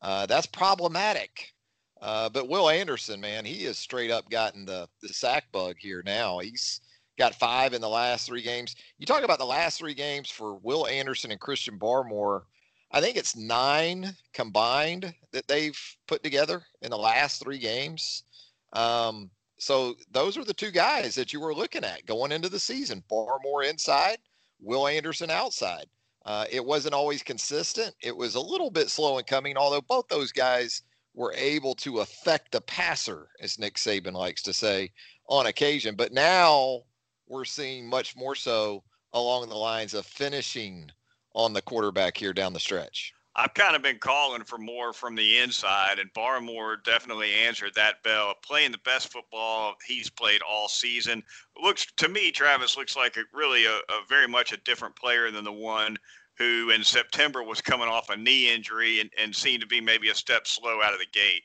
Uh, 0.00 0.26
that's 0.26 0.46
problematic. 0.46 1.52
Uh, 2.00 2.28
but 2.28 2.48
Will 2.48 2.70
Anderson, 2.70 3.20
man, 3.20 3.44
he 3.44 3.64
has 3.64 3.78
straight 3.78 4.12
up 4.12 4.30
gotten 4.30 4.64
the, 4.64 4.88
the 5.02 5.08
sack 5.08 5.50
bug 5.50 5.74
here 5.80 6.04
now. 6.06 6.38
He's 6.38 6.80
got 7.18 7.34
five 7.34 7.72
in 7.72 7.80
the 7.80 7.88
last 7.88 8.28
three 8.28 8.42
games. 8.42 8.76
You 9.00 9.06
talk 9.06 9.24
about 9.24 9.40
the 9.40 9.44
last 9.44 9.76
three 9.76 9.94
games 9.94 10.30
for 10.30 10.54
Will 10.54 10.86
Anderson 10.86 11.32
and 11.32 11.40
Christian 11.40 11.80
Barmore. 11.80 12.42
I 12.90 13.00
think 13.00 13.16
it's 13.16 13.36
nine 13.36 14.16
combined 14.32 15.14
that 15.32 15.46
they've 15.46 15.78
put 16.06 16.22
together 16.22 16.62
in 16.82 16.90
the 16.90 16.98
last 16.98 17.42
three 17.42 17.58
games. 17.58 18.24
Um, 18.72 19.30
so 19.58 19.96
those 20.10 20.38
are 20.38 20.44
the 20.44 20.54
two 20.54 20.70
guys 20.70 21.14
that 21.16 21.32
you 21.32 21.40
were 21.40 21.54
looking 21.54 21.84
at 21.84 22.06
going 22.06 22.32
into 22.32 22.48
the 22.48 22.60
season. 22.60 23.02
Barmore 23.10 23.68
inside, 23.68 24.18
Will 24.60 24.86
Anderson 24.86 25.30
outside. 25.30 25.86
Uh, 26.24 26.44
it 26.50 26.64
wasn't 26.64 26.94
always 26.94 27.22
consistent. 27.22 27.94
It 28.00 28.16
was 28.16 28.34
a 28.34 28.40
little 28.40 28.70
bit 28.70 28.90
slow 28.90 29.18
in 29.18 29.24
coming, 29.24 29.56
although 29.56 29.80
both 29.80 30.08
those 30.08 30.32
guys 30.32 30.82
were 31.14 31.32
able 31.34 31.74
to 31.74 32.00
affect 32.00 32.52
the 32.52 32.60
passer, 32.60 33.28
as 33.40 33.58
Nick 33.58 33.74
Saban 33.74 34.12
likes 34.12 34.42
to 34.42 34.52
say, 34.52 34.92
on 35.28 35.46
occasion. 35.46 35.94
But 35.94 36.12
now 36.12 36.82
we're 37.26 37.44
seeing 37.44 37.88
much 37.88 38.16
more 38.16 38.34
so 38.34 38.84
along 39.12 39.48
the 39.48 39.56
lines 39.56 39.94
of 39.94 40.06
finishing 40.06 40.90
on 41.38 41.52
the 41.52 41.62
quarterback 41.62 42.16
here 42.16 42.32
down 42.32 42.52
the 42.52 42.60
stretch. 42.60 43.14
I've 43.36 43.54
kind 43.54 43.76
of 43.76 43.82
been 43.82 43.98
calling 43.98 44.42
for 44.42 44.58
more 44.58 44.92
from 44.92 45.14
the 45.14 45.38
inside, 45.38 46.00
and 46.00 46.12
Barmore 46.12 46.82
definitely 46.82 47.32
answered 47.32 47.72
that 47.76 48.02
bell. 48.02 48.34
Playing 48.44 48.72
the 48.72 48.78
best 48.78 49.12
football 49.12 49.76
he's 49.86 50.10
played 50.10 50.40
all 50.42 50.68
season. 50.68 51.22
Looks 51.62 51.86
to 51.98 52.08
me, 52.08 52.32
Travis 52.32 52.76
looks 52.76 52.96
like 52.96 53.16
a, 53.16 53.22
really 53.32 53.64
a, 53.64 53.76
a 53.76 54.00
very 54.08 54.26
much 54.26 54.52
a 54.52 54.56
different 54.58 54.96
player 54.96 55.30
than 55.30 55.44
the 55.44 55.52
one 55.52 55.96
who 56.36 56.70
in 56.70 56.82
September 56.82 57.44
was 57.44 57.60
coming 57.60 57.88
off 57.88 58.10
a 58.10 58.16
knee 58.16 58.52
injury 58.52 59.00
and, 59.00 59.10
and 59.16 59.34
seemed 59.34 59.60
to 59.60 59.68
be 59.68 59.80
maybe 59.80 60.08
a 60.08 60.14
step 60.14 60.48
slow 60.48 60.82
out 60.82 60.92
of 60.92 60.98
the 60.98 61.06
gate. 61.12 61.42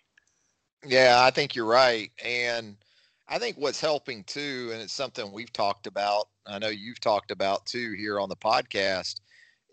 Yeah, 0.83 1.17
I 1.19 1.29
think 1.29 1.55
you're 1.55 1.65
right. 1.65 2.12
And 2.23 2.75
I 3.27 3.38
think 3.38 3.57
what's 3.57 3.79
helping 3.79 4.23
too, 4.23 4.69
and 4.73 4.81
it's 4.81 4.93
something 4.93 5.31
we've 5.31 5.53
talked 5.53 5.85
about, 5.85 6.27
I 6.47 6.57
know 6.57 6.69
you've 6.69 7.00
talked 7.00 7.29
about 7.29 7.65
too 7.67 7.93
here 7.93 8.19
on 8.19 8.29
the 8.29 8.35
podcast, 8.35 9.19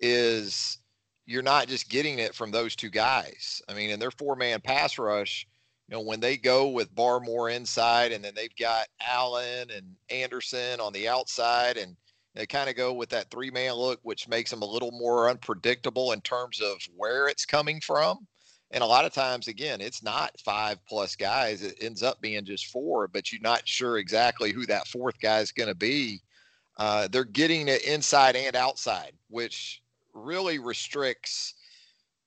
is 0.01 0.79
you're 1.27 1.43
not 1.43 1.69
just 1.69 1.89
getting 1.89 2.19
it 2.19 2.35
from 2.35 2.51
those 2.51 2.75
two 2.75 2.91
guys. 2.91 3.63
I 3.69 3.75
mean, 3.75 3.91
in 3.91 4.01
their 4.01 4.11
four 4.11 4.35
man 4.37 4.61
pass 4.61 4.99
rush, 4.99 5.47
you 5.89 5.97
know, 5.97 6.03
when 6.03 6.21
they 6.21 6.37
go 6.37 6.69
with 6.69 6.95
Barmore 6.95 7.55
inside 7.55 8.13
and 8.13 8.25
then 8.25 8.35
they've 8.35 8.55
got 8.57 8.89
Allen 9.07 9.71
and 9.75 9.95
Anderson 10.09 10.81
on 10.81 10.93
the 10.93 11.09
outside 11.09 11.77
and 11.77 11.97
they 12.35 12.47
kind 12.47 12.71
of 12.71 12.77
go 12.77 12.93
with 12.93 13.09
that 13.11 13.31
three 13.31 13.51
man 13.51 13.75
look, 13.75 13.99
which 14.03 14.29
makes 14.29 14.51
them 14.51 14.63
a 14.63 14.67
little 14.67 14.93
more 14.93 15.29
unpredictable 15.29 16.13
in 16.13 16.21
terms 16.21 16.61
of 16.61 16.79
where 16.97 17.29
it's 17.29 17.45
coming 17.45 17.81
from. 17.81 18.27
And 18.73 18.85
a 18.85 18.87
lot 18.87 19.05
of 19.05 19.13
times, 19.13 19.49
again, 19.49 19.81
it's 19.81 20.03
not 20.03 20.39
five 20.45 20.79
plus 20.87 21.17
guys. 21.17 21.63
It 21.63 21.79
ends 21.81 22.05
up 22.05 22.21
being 22.21 22.45
just 22.45 22.67
four, 22.67 23.09
but 23.09 23.33
you're 23.33 23.41
not 23.41 23.67
sure 23.67 23.99
exactly 23.99 24.53
who 24.53 24.65
that 24.67 24.87
fourth 24.87 25.19
guy 25.21 25.41
is 25.41 25.51
going 25.51 25.69
to 25.69 25.75
be. 25.75 26.21
Uh, 26.79 27.09
they're 27.09 27.25
getting 27.25 27.67
it 27.67 27.85
inside 27.85 28.37
and 28.37 28.55
outside, 28.55 29.13
which 29.29 29.80
really 30.15 30.59
restricts 30.59 31.55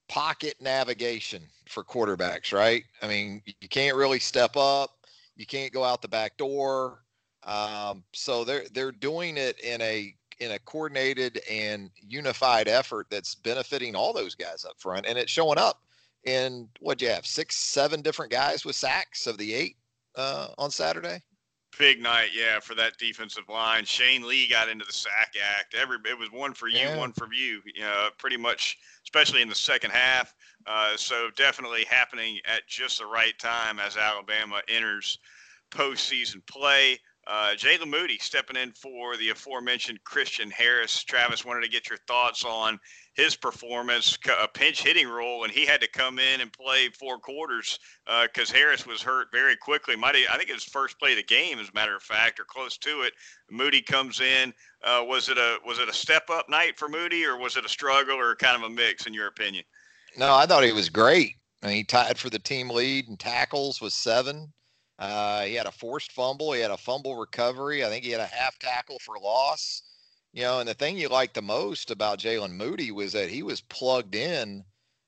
pocket 0.08 0.56
navigation 0.62 1.44
for 1.68 1.84
quarterbacks, 1.84 2.54
right? 2.54 2.84
I 3.02 3.08
mean, 3.08 3.42
you 3.46 3.70
can't 3.70 3.96
really 3.96 4.20
step 4.20 4.56
up, 4.56 4.92
you 5.36 5.46
can't 5.46 5.74
go 5.74 5.84
out 5.84 6.02
the 6.02 6.08
back 6.08 6.38
door. 6.38 7.04
Um, 7.46 8.04
so 8.14 8.44
they're 8.44 8.66
they're 8.74 8.92
doing 8.92 9.38
it 9.38 9.60
in 9.60 9.82
a 9.82 10.16
in 10.40 10.52
a 10.52 10.60
coordinated 10.60 11.42
and 11.50 11.90
unified 12.02 12.68
effort 12.68 13.08
that's 13.10 13.36
benefiting 13.36 13.96
all 13.96 14.14
those 14.14 14.36
guys 14.36 14.66
up 14.66 14.80
front, 14.80 15.06
and 15.06 15.18
it's 15.18 15.32
showing 15.32 15.58
up 15.58 15.82
in 16.26 16.70
what 16.80 17.02
you 17.02 17.10
have 17.10 17.26
six, 17.26 17.56
seven 17.56 18.02
different 18.02 18.32
guys 18.32 18.66
with 18.66 18.76
sacks 18.76 19.28
of 19.28 19.38
the 19.38 19.54
eight 19.54 19.76
uh, 20.16 20.48
on 20.58 20.72
Saturday. 20.72 21.22
Big 21.80 22.02
night, 22.02 22.30
yeah, 22.36 22.60
for 22.60 22.76
that 22.76 22.98
defensive 22.98 23.50
line. 23.50 23.84
Shane 23.86 24.28
Lee 24.28 24.48
got 24.48 24.70
into 24.70 24.86
the 24.86 24.94
sack 24.94 25.34
act. 25.58 25.74
Every 25.74 25.98
it 26.06 26.18
was 26.18 26.30
one 26.32 26.54
for 26.54 26.68
you, 26.68 26.80
yeah. 26.80 26.98
one 26.98 27.12
for 27.14 27.28
you. 27.34 27.62
You 27.74 27.82
know, 27.82 28.10
pretty 28.18 28.38
much, 28.38 28.78
especially 29.04 29.42
in 29.42 29.50
the 29.50 29.56
second 29.56 29.92
half. 29.92 30.34
Uh, 30.68 30.96
so 30.96 31.30
definitely 31.36 31.86
happening 31.90 32.40
at 32.46 32.68
just 32.68 33.00
the 33.00 33.06
right 33.06 33.38
time 33.40 33.80
as 33.80 33.98
Alabama 33.98 34.62
enters 34.68 35.18
postseason 35.72 36.46
play. 36.46 37.00
Uh, 37.26 37.54
Jaylen 37.56 37.88
Moody 37.88 38.18
stepping 38.18 38.58
in 38.58 38.74
for 38.74 39.16
the 39.16 39.30
aforementioned 39.30 40.04
Christian 40.04 40.52
Harris. 40.52 41.04
Travis 41.04 41.46
wanted 41.46 41.64
to 41.64 41.70
get 41.70 41.90
your 41.90 42.00
thoughts 42.06 42.44
on 42.44 42.78
his 43.14 43.36
performance, 43.36 44.18
a 44.42 44.48
pinch 44.48 44.84
hitting 44.84 45.08
role, 45.08 45.44
and 45.44 45.54
he 45.54 45.66
had 45.66 45.80
to 45.80 45.88
come 45.88 46.20
in 46.20 46.42
and 46.42 46.52
play 46.52 46.90
four 46.90 47.18
quarters 47.20 47.80
because 48.24 48.52
uh, 48.52 48.56
Harris 48.56 48.86
was 48.86 49.02
hurt 49.02 49.28
very 49.32 49.56
quickly. 49.56 49.96
Might 49.96 50.16
I 50.30 50.38
think 50.38 50.50
it 50.50 50.54
was 50.54 50.66
first 50.66 51.00
play 51.00 51.12
of 51.12 51.18
the 51.18 51.24
game, 51.24 51.60
as 51.60 51.70
a 51.70 51.74
matter 51.74 51.96
of 51.96 52.04
fact, 52.04 52.40
or 52.40 52.44
close 52.44 52.78
to 52.80 53.04
it. 53.04 53.14
Moody 53.50 53.82
comes 53.82 54.20
in. 54.20 54.54
Uh, 54.84 55.04
was 55.08 55.30
it 55.30 55.38
a 55.38 55.60
was 55.66 55.80
it 55.80 55.88
a 55.88 55.94
step 55.94 56.30
up 56.30 56.50
night 56.50 56.78
for 56.78 56.90
Moody, 56.90 57.24
or 57.24 57.38
was 57.38 57.56
it 57.56 57.66
a 57.66 57.70
struggle, 57.70 58.18
or 58.18 58.36
kind 58.36 58.58
of 58.58 58.64
a 58.64 58.70
mix, 58.70 59.06
in 59.06 59.14
your 59.14 59.28
opinion? 59.28 59.64
No, 60.18 60.36
I 60.36 60.46
thought 60.46 60.64
he 60.64 60.74
was 60.74 60.90
great. 60.90 61.36
I 61.62 61.68
mean, 61.68 61.76
he 61.78 61.84
tied 61.86 62.18
for 62.18 62.30
the 62.30 62.40
team 62.40 62.70
lead 62.70 63.08
in 63.08 63.16
tackles 63.16 63.80
with 63.80 63.94
seven. 63.94 64.52
Uh, 65.00 65.44
he 65.44 65.56
had 65.56 65.66
a 65.66 65.72
forced 65.72 66.12
fumble. 66.12 66.54
He 66.54 66.62
had 66.62 66.72
a 66.72 66.78
fumble 66.78 67.16
recovery. 67.16 67.84
I 67.84 67.90
think 67.90 68.06
he 68.06 68.12
had 68.12 68.22
a 68.22 68.26
half 68.26 68.58
tackle 68.60 69.00
for 69.00 69.18
loss. 69.18 69.82
You 70.34 70.44
know, 70.44 70.60
and 70.60 70.70
the 70.70 70.74
thing 70.74 70.98
you 70.98 71.10
liked 71.10 71.36
the 71.36 71.42
most 71.42 71.92
about 71.92 72.20
Jaylen 72.20 72.54
Moody 72.54 72.92
was 72.92 73.14
that 73.14 73.30
he 73.30 73.44
was 73.44 73.62
plugged 73.62 74.16
in 74.16 74.64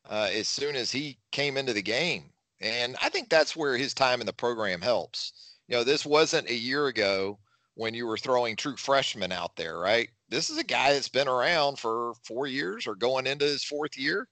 uh, 0.07 0.29
as 0.31 0.47
soon 0.47 0.75
as 0.75 0.91
he 0.91 1.17
came 1.31 1.57
into 1.57 1.73
the 1.73 1.81
game. 1.81 2.31
And 2.61 2.95
I 3.01 3.09
think 3.09 3.29
that's 3.29 3.55
where 3.55 3.75
his 3.75 3.93
time 3.93 4.21
in 4.21 4.27
the 4.27 4.33
program 4.33 4.81
helps. 4.81 5.55
You 5.67 5.77
know, 5.77 5.83
this 5.83 6.05
wasn't 6.05 6.49
a 6.49 6.55
year 6.55 6.87
ago 6.87 7.39
when 7.73 7.93
you 7.93 8.05
were 8.05 8.17
throwing 8.17 8.55
true 8.55 8.77
freshmen 8.77 9.31
out 9.31 9.55
there, 9.55 9.79
right? 9.79 10.09
This 10.29 10.49
is 10.49 10.57
a 10.57 10.63
guy 10.63 10.93
that's 10.93 11.09
been 11.09 11.27
around 11.27 11.79
for 11.79 12.13
four 12.23 12.47
years 12.47 12.87
or 12.87 12.95
going 12.95 13.27
into 13.27 13.45
his 13.45 13.63
fourth 13.63 13.97
year 13.97 14.27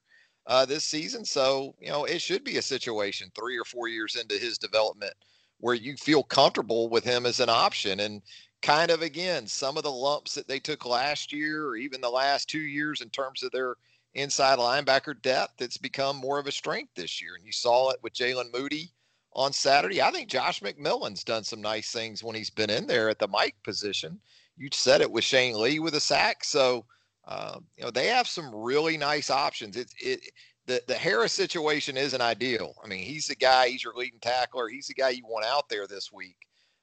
uh, 0.46 0.64
this 0.64 0.84
season. 0.84 1.24
So, 1.24 1.74
you 1.80 1.88
know, 1.88 2.04
it 2.04 2.20
should 2.22 2.44
be 2.44 2.56
a 2.56 2.62
situation 2.62 3.30
three 3.34 3.58
or 3.58 3.64
four 3.64 3.88
years 3.88 4.16
into 4.16 4.36
his 4.36 4.58
development 4.58 5.14
where 5.58 5.74
you 5.74 5.96
feel 5.96 6.22
comfortable 6.22 6.88
with 6.88 7.04
him 7.04 7.26
as 7.26 7.40
an 7.40 7.48
option. 7.48 8.00
And 8.00 8.22
kind 8.62 8.90
of 8.90 9.02
again, 9.02 9.46
some 9.46 9.76
of 9.76 9.82
the 9.82 9.90
lumps 9.90 10.34
that 10.34 10.48
they 10.48 10.58
took 10.58 10.86
last 10.86 11.32
year 11.32 11.66
or 11.66 11.76
even 11.76 12.00
the 12.00 12.10
last 12.10 12.48
two 12.48 12.60
years 12.60 13.00
in 13.00 13.10
terms 13.10 13.42
of 13.42 13.50
their 13.52 13.76
inside 14.14 14.58
linebacker 14.58 15.20
depth, 15.22 15.60
it's 15.60 15.78
become 15.78 16.16
more 16.16 16.38
of 16.38 16.46
a 16.46 16.52
strength 16.52 16.94
this 16.94 17.20
year. 17.20 17.34
And 17.36 17.44
you 17.44 17.52
saw 17.52 17.90
it 17.90 17.98
with 18.02 18.14
Jaylen 18.14 18.52
Moody 18.52 18.90
on 19.32 19.52
Saturday. 19.52 20.00
I 20.00 20.10
think 20.10 20.28
Josh 20.28 20.60
McMillon's 20.60 21.24
done 21.24 21.44
some 21.44 21.60
nice 21.60 21.90
things 21.90 22.22
when 22.22 22.36
he's 22.36 22.50
been 22.50 22.70
in 22.70 22.86
there 22.86 23.08
at 23.08 23.18
the 23.18 23.28
Mike 23.28 23.56
position. 23.64 24.20
You 24.56 24.68
said 24.72 25.00
it 25.00 25.10
with 25.10 25.24
Shane 25.24 25.60
Lee 25.60 25.80
with 25.80 25.94
a 25.94 26.00
sack. 26.00 26.44
So, 26.44 26.84
um, 27.26 27.64
you 27.76 27.84
know, 27.84 27.90
they 27.90 28.06
have 28.06 28.28
some 28.28 28.54
really 28.54 28.96
nice 28.96 29.30
options. 29.30 29.76
It, 29.76 29.92
it, 29.98 30.20
the, 30.66 30.82
the 30.86 30.94
Harris 30.94 31.32
situation 31.32 31.96
isn't 31.96 32.20
ideal. 32.20 32.74
I 32.82 32.88
mean, 32.88 33.02
he's 33.02 33.26
the 33.26 33.36
guy, 33.36 33.68
he's 33.68 33.84
your 33.84 33.94
leading 33.94 34.20
tackler. 34.20 34.68
He's 34.68 34.86
the 34.86 34.94
guy 34.94 35.10
you 35.10 35.24
want 35.26 35.44
out 35.44 35.68
there 35.68 35.86
this 35.86 36.12
week. 36.12 36.36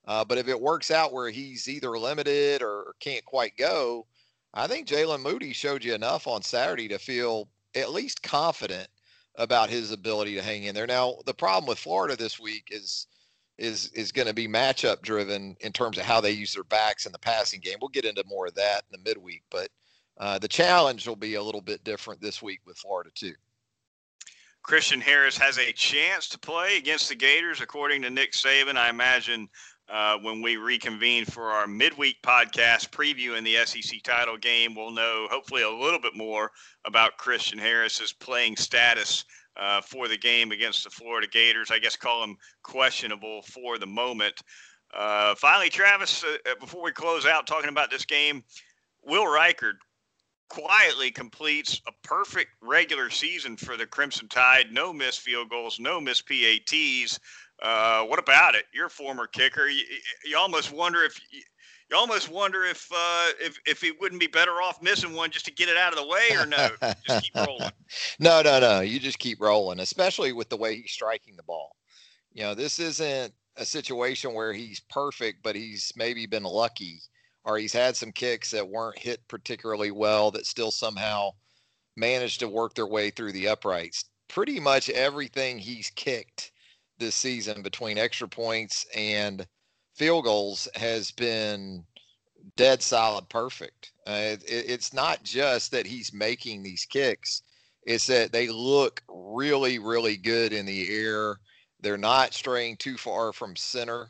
Uh, 0.05 0.25
but 0.25 0.37
if 0.37 0.47
it 0.47 0.59
works 0.59 0.91
out 0.91 1.13
where 1.13 1.29
he's 1.29 1.67
either 1.67 1.97
limited 1.97 2.61
or 2.61 2.95
can't 2.99 3.25
quite 3.25 3.55
go, 3.57 4.05
I 4.53 4.67
think 4.67 4.87
Jaylen 4.87 5.21
Moody 5.21 5.53
showed 5.53 5.83
you 5.83 5.93
enough 5.93 6.27
on 6.27 6.41
Saturday 6.41 6.87
to 6.89 6.99
feel 6.99 7.47
at 7.75 7.91
least 7.91 8.21
confident 8.21 8.87
about 9.35 9.69
his 9.69 9.91
ability 9.91 10.35
to 10.35 10.41
hang 10.41 10.63
in 10.63 10.75
there. 10.75 10.87
Now, 10.87 11.17
the 11.25 11.33
problem 11.33 11.67
with 11.67 11.79
Florida 11.79 12.15
this 12.15 12.39
week 12.39 12.67
is 12.71 13.07
is 13.57 13.91
is 13.93 14.11
going 14.11 14.27
to 14.27 14.33
be 14.33 14.47
matchup 14.47 15.01
driven 15.01 15.55
in 15.61 15.71
terms 15.71 15.97
of 15.97 16.03
how 16.03 16.19
they 16.19 16.31
use 16.31 16.53
their 16.53 16.63
backs 16.63 17.05
in 17.05 17.11
the 17.11 17.19
passing 17.19 17.59
game. 17.59 17.77
We'll 17.79 17.89
get 17.89 18.05
into 18.05 18.23
more 18.27 18.47
of 18.47 18.55
that 18.55 18.83
in 18.91 19.01
the 19.01 19.09
midweek, 19.09 19.43
but 19.51 19.69
uh, 20.17 20.39
the 20.39 20.47
challenge 20.47 21.07
will 21.07 21.15
be 21.15 21.35
a 21.35 21.43
little 21.43 21.61
bit 21.61 21.83
different 21.83 22.21
this 22.21 22.41
week 22.41 22.59
with 22.65 22.77
Florida 22.77 23.11
too. 23.13 23.35
Christian 24.63 25.01
Harris 25.01 25.37
has 25.37 25.57
a 25.57 25.71
chance 25.73 26.27
to 26.29 26.39
play 26.39 26.77
against 26.77 27.09
the 27.09 27.15
Gators, 27.15 27.61
according 27.61 28.03
to 28.03 28.09
Nick 28.09 28.33
Saban. 28.33 28.77
I 28.77 28.89
imagine 28.89 29.49
uh, 29.89 30.17
when 30.19 30.41
we 30.41 30.55
reconvene 30.57 31.25
for 31.25 31.45
our 31.45 31.67
midweek 31.67 32.21
podcast 32.21 32.91
previewing 32.91 33.43
the 33.43 33.65
SEC 33.65 34.01
title 34.03 34.37
game, 34.37 34.75
we'll 34.75 34.91
know 34.91 35.27
hopefully 35.31 35.63
a 35.63 35.69
little 35.69 35.99
bit 35.99 36.15
more 36.15 36.51
about 36.85 37.17
Christian 37.17 37.57
Harris's 37.57 38.13
playing 38.13 38.55
status 38.55 39.25
uh, 39.57 39.81
for 39.81 40.07
the 40.07 40.17
game 40.17 40.51
against 40.51 40.83
the 40.83 40.89
Florida 40.89 41.27
Gators. 41.27 41.71
I 41.71 41.79
guess 41.79 41.95
call 41.95 42.23
him 42.23 42.37
questionable 42.63 43.41
for 43.41 43.77
the 43.77 43.87
moment. 43.87 44.41
Uh, 44.93 45.35
finally, 45.35 45.69
Travis, 45.69 46.23
uh, 46.23 46.55
before 46.59 46.83
we 46.83 46.91
close 46.91 47.25
out 47.25 47.47
talking 47.47 47.69
about 47.69 47.89
this 47.89 48.05
game, 48.05 48.43
Will 49.03 49.25
Reichard 49.25 49.73
quietly 50.51 51.11
completes 51.11 51.81
a 51.87 51.91
perfect 52.05 52.51
regular 52.61 53.09
season 53.09 53.55
for 53.55 53.77
the 53.77 53.87
Crimson 53.87 54.27
Tide. 54.27 54.65
No 54.73 54.91
missed 54.91 55.21
field 55.21 55.49
goals, 55.49 55.79
no 55.79 56.01
missed 56.01 56.27
PATs. 56.27 57.17
Uh, 57.63 58.03
what 58.03 58.19
about 58.19 58.55
it? 58.55 58.65
You're 58.73 58.87
a 58.87 58.89
former 58.89 59.27
kicker. 59.27 59.67
You, 59.67 59.83
you 60.25 60.37
almost 60.37 60.73
wonder 60.73 61.03
if 61.03 61.17
you, 61.31 61.41
almost 61.95 62.29
wonder 62.29 62.65
if 62.65 62.85
uh, 62.93 63.29
if 63.39 63.57
if 63.65 63.79
he 63.79 63.93
wouldn't 64.01 64.19
be 64.19 64.27
better 64.27 64.61
off 64.61 64.81
missing 64.81 65.13
one 65.13 65.31
just 65.31 65.45
to 65.45 65.53
get 65.53 65.69
it 65.69 65.77
out 65.77 65.93
of 65.93 65.99
the 65.99 66.07
way, 66.07 66.35
or 66.37 66.45
no, 66.45 66.69
just 67.07 67.23
keep 67.23 67.35
rolling. 67.35 67.71
no, 68.19 68.41
no, 68.41 68.59
no. 68.59 68.81
You 68.81 68.99
just 68.99 69.19
keep 69.19 69.39
rolling, 69.39 69.79
especially 69.79 70.33
with 70.33 70.49
the 70.49 70.57
way 70.57 70.75
he's 70.75 70.91
striking 70.91 71.37
the 71.37 71.43
ball. 71.43 71.77
You 72.33 72.43
know, 72.43 72.55
this 72.55 72.77
isn't 72.77 73.33
a 73.55 73.63
situation 73.63 74.33
where 74.33 74.51
he's 74.51 74.81
perfect, 74.89 75.43
but 75.43 75.55
he's 75.55 75.93
maybe 75.95 76.25
been 76.25 76.43
lucky 76.43 76.99
or 77.43 77.57
he's 77.57 77.73
had 77.73 77.95
some 77.95 78.11
kicks 78.11 78.51
that 78.51 78.69
weren't 78.69 78.99
hit 78.99 79.27
particularly 79.27 79.91
well 79.91 80.31
that 80.31 80.45
still 80.45 80.71
somehow 80.71 81.31
managed 81.95 82.39
to 82.39 82.47
work 82.47 82.73
their 82.73 82.87
way 82.87 83.09
through 83.09 83.31
the 83.31 83.47
uprights. 83.47 84.05
Pretty 84.27 84.59
much 84.59 84.89
everything 84.89 85.57
he's 85.57 85.89
kicked 85.91 86.51
this 86.99 87.15
season 87.15 87.61
between 87.61 87.97
extra 87.97 88.27
points 88.27 88.85
and 88.95 89.45
field 89.95 90.23
goals 90.23 90.67
has 90.75 91.11
been 91.11 91.83
dead 92.55 92.81
solid 92.81 93.27
perfect. 93.29 93.91
Uh, 94.07 94.35
it, 94.35 94.43
it's 94.47 94.93
not 94.93 95.23
just 95.23 95.71
that 95.71 95.85
he's 95.85 96.13
making 96.13 96.63
these 96.63 96.85
kicks, 96.85 97.41
it's 97.83 98.07
that 98.07 98.31
they 98.31 98.47
look 98.47 99.01
really, 99.09 99.79
really 99.79 100.15
good 100.15 100.53
in 100.53 100.65
the 100.65 100.87
air. 100.95 101.37
They're 101.81 101.97
not 101.97 102.33
straying 102.35 102.77
too 102.77 102.95
far 102.95 103.33
from 103.33 103.55
center. 103.55 104.09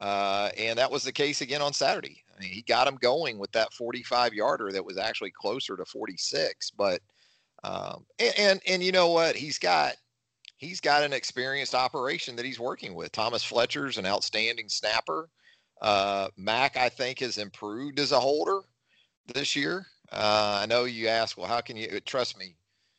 Uh, 0.00 0.48
and 0.56 0.78
that 0.78 0.90
was 0.90 1.04
the 1.04 1.12
case 1.12 1.42
again 1.42 1.60
on 1.60 1.74
Saturday 1.74 2.24
he 2.42 2.62
got 2.62 2.88
him 2.88 2.96
going 2.96 3.38
with 3.38 3.52
that 3.52 3.72
45 3.72 4.34
yarder 4.34 4.72
that 4.72 4.84
was 4.84 4.98
actually 4.98 5.30
closer 5.30 5.76
to 5.76 5.84
46. 5.84 6.70
But 6.70 7.00
um, 7.62 8.06
and, 8.18 8.34
and 8.38 8.60
and 8.66 8.82
you 8.82 8.92
know 8.92 9.10
what? 9.10 9.36
He's 9.36 9.58
got 9.58 9.94
he's 10.56 10.80
got 10.80 11.02
an 11.02 11.12
experienced 11.12 11.74
operation 11.74 12.36
that 12.36 12.44
he's 12.44 12.60
working 12.60 12.94
with. 12.94 13.12
Thomas 13.12 13.44
Fletcher's 13.44 13.98
an 13.98 14.06
outstanding 14.06 14.68
snapper. 14.68 15.28
Uh, 15.80 16.28
Mack, 16.36 16.76
I 16.76 16.88
think, 16.88 17.20
has 17.20 17.38
improved 17.38 17.98
as 17.98 18.12
a 18.12 18.20
holder 18.20 18.60
this 19.34 19.56
year. 19.56 19.86
Uh, 20.12 20.60
I 20.62 20.66
know 20.66 20.84
you 20.84 21.08
ask, 21.08 21.38
well, 21.38 21.46
how 21.46 21.60
can 21.60 21.76
you 21.76 22.00
trust 22.00 22.38
me? 22.38 22.56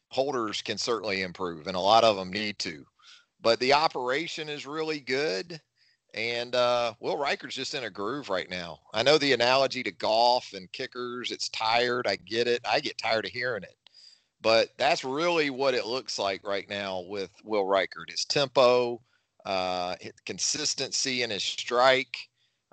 Holders 0.09 0.61
can 0.61 0.77
certainly 0.77 1.21
improve, 1.21 1.67
and 1.67 1.75
a 1.75 1.79
lot 1.79 2.03
of 2.03 2.17
them 2.17 2.31
need 2.31 2.59
to. 2.59 2.85
But 3.41 3.59
the 3.59 3.73
operation 3.73 4.49
is 4.49 4.65
really 4.65 4.99
good. 4.99 5.61
And 6.13 6.55
uh, 6.55 6.93
Will 6.99 7.17
Reichard's 7.17 7.55
just 7.55 7.73
in 7.73 7.85
a 7.85 7.89
groove 7.89 8.29
right 8.29 8.49
now. 8.49 8.79
I 8.93 9.01
know 9.01 9.17
the 9.17 9.31
analogy 9.31 9.81
to 9.83 9.91
golf 9.91 10.51
and 10.53 10.71
kickers, 10.71 11.31
it's 11.31 11.47
tired. 11.49 12.05
I 12.05 12.17
get 12.17 12.47
it. 12.47 12.61
I 12.69 12.81
get 12.81 12.97
tired 12.97 13.25
of 13.25 13.31
hearing 13.31 13.63
it. 13.63 13.75
But 14.41 14.69
that's 14.77 15.05
really 15.05 15.49
what 15.49 15.73
it 15.73 15.85
looks 15.85 16.19
like 16.19 16.45
right 16.45 16.67
now 16.69 17.01
with 17.07 17.31
Will 17.45 17.63
Reichard. 17.63 18.09
His 18.09 18.25
tempo, 18.25 19.01
uh, 19.45 19.95
his 20.01 20.13
consistency 20.25 21.23
in 21.23 21.29
his 21.29 21.43
strike. 21.43 22.17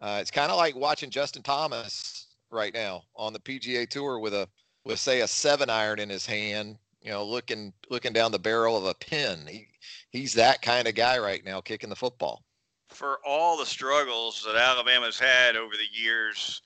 Uh, 0.00 0.18
it's 0.20 0.30
kind 0.30 0.50
of 0.50 0.56
like 0.56 0.74
watching 0.74 1.10
Justin 1.10 1.42
Thomas 1.42 2.26
right 2.50 2.74
now 2.74 3.02
on 3.14 3.32
the 3.32 3.40
PGA 3.40 3.88
Tour 3.88 4.18
with 4.18 4.34
a 4.34 4.48
with 4.84 4.98
say 4.98 5.20
a 5.20 5.28
seven 5.28 5.68
iron 5.70 5.98
in 5.98 6.08
his 6.08 6.24
hand, 6.24 6.78
you 7.02 7.10
know, 7.10 7.24
looking 7.24 7.72
looking 7.90 8.12
down 8.12 8.32
the 8.32 8.38
barrel 8.38 8.76
of 8.76 8.84
a 8.84 8.94
pin. 8.94 9.46
He 9.46 9.68
he's 10.10 10.32
that 10.34 10.62
kind 10.62 10.88
of 10.88 10.94
guy 10.94 11.18
right 11.18 11.44
now, 11.44 11.60
kicking 11.60 11.90
the 11.90 11.96
football 11.96 12.44
for 12.88 13.18
all 13.26 13.58
the 13.58 13.66
struggles 13.66 14.42
that 14.46 14.56
Alabama's 14.56 15.18
had 15.18 15.56
over 15.56 15.74
the 15.74 16.00
years 16.00 16.62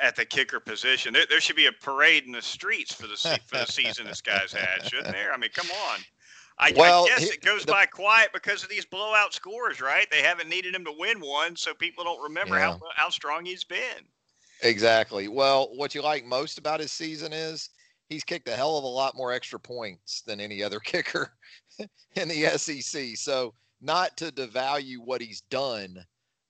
at 0.00 0.16
the 0.16 0.24
kicker 0.24 0.60
position, 0.60 1.12
there, 1.12 1.26
there 1.28 1.40
should 1.40 1.56
be 1.56 1.66
a 1.66 1.72
parade 1.72 2.24
in 2.24 2.32
the 2.32 2.42
streets 2.42 2.92
for 2.94 3.06
the 3.06 3.16
for 3.46 3.58
the 3.58 3.66
season 3.66 4.06
this 4.06 4.20
guy's 4.20 4.52
had, 4.52 4.84
shouldn't 4.84 5.12
there? 5.12 5.32
I 5.32 5.36
mean, 5.36 5.50
come 5.54 5.68
on. 5.88 6.00
I, 6.58 6.72
well, 6.74 7.04
I 7.04 7.08
guess 7.08 7.30
it 7.30 7.42
goes 7.42 7.66
the, 7.66 7.72
by 7.72 7.84
quiet 7.84 8.30
because 8.32 8.62
of 8.62 8.70
these 8.70 8.86
blowout 8.86 9.34
scores, 9.34 9.80
right? 9.82 10.06
They 10.10 10.22
haven't 10.22 10.48
needed 10.48 10.74
him 10.74 10.86
to 10.86 10.92
win 10.98 11.20
one, 11.20 11.54
so 11.54 11.74
people 11.74 12.02
don't 12.02 12.22
remember 12.22 12.56
yeah. 12.56 12.72
how 12.72 12.80
how 12.94 13.10
strong 13.10 13.44
he's 13.44 13.64
been. 13.64 14.06
Exactly. 14.62 15.28
Well, 15.28 15.70
what 15.76 15.94
you 15.94 16.02
like 16.02 16.24
most 16.24 16.58
about 16.58 16.80
his 16.80 16.92
season 16.92 17.32
is 17.32 17.68
he's 18.08 18.24
kicked 18.24 18.48
a 18.48 18.56
hell 18.56 18.78
of 18.78 18.84
a 18.84 18.88
lot 18.88 19.14
more 19.14 19.32
extra 19.32 19.60
points 19.60 20.22
than 20.22 20.40
any 20.40 20.62
other 20.62 20.80
kicker 20.84 21.32
in 22.14 22.28
the 22.28 22.46
SEC. 22.56 23.16
So 23.16 23.52
not 23.80 24.16
to 24.18 24.32
devalue 24.32 24.98
what 24.98 25.20
he's 25.20 25.40
done 25.42 26.04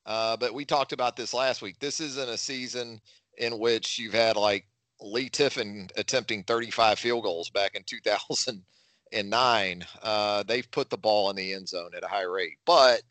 Uh, 0.06 0.36
but 0.36 0.54
we 0.54 0.64
talked 0.64 0.92
about 0.92 1.16
this 1.16 1.34
last 1.34 1.62
week. 1.62 1.78
This 1.80 2.00
isn't 2.00 2.28
a 2.30 2.38
season 2.38 3.00
in 3.38 3.58
which 3.58 3.98
you've 3.98 4.14
had 4.14 4.36
like 4.36 4.66
Leigh 5.00 5.28
Tiffin 5.28 5.88
attempting 5.96 6.44
35 6.44 6.98
field 6.98 7.24
goals 7.24 7.50
back 7.50 7.74
in 7.74 7.82
2009. 7.84 9.84
Uh, 10.02 10.42
they've 10.44 10.70
put 10.70 10.90
the 10.90 10.96
ball 10.96 11.28
in 11.30 11.36
the 11.36 11.52
end 11.54 11.68
zone 11.68 11.90
at 11.96 12.04
a 12.04 12.08
high 12.08 12.22
rate. 12.22 12.56
But 12.66 13.02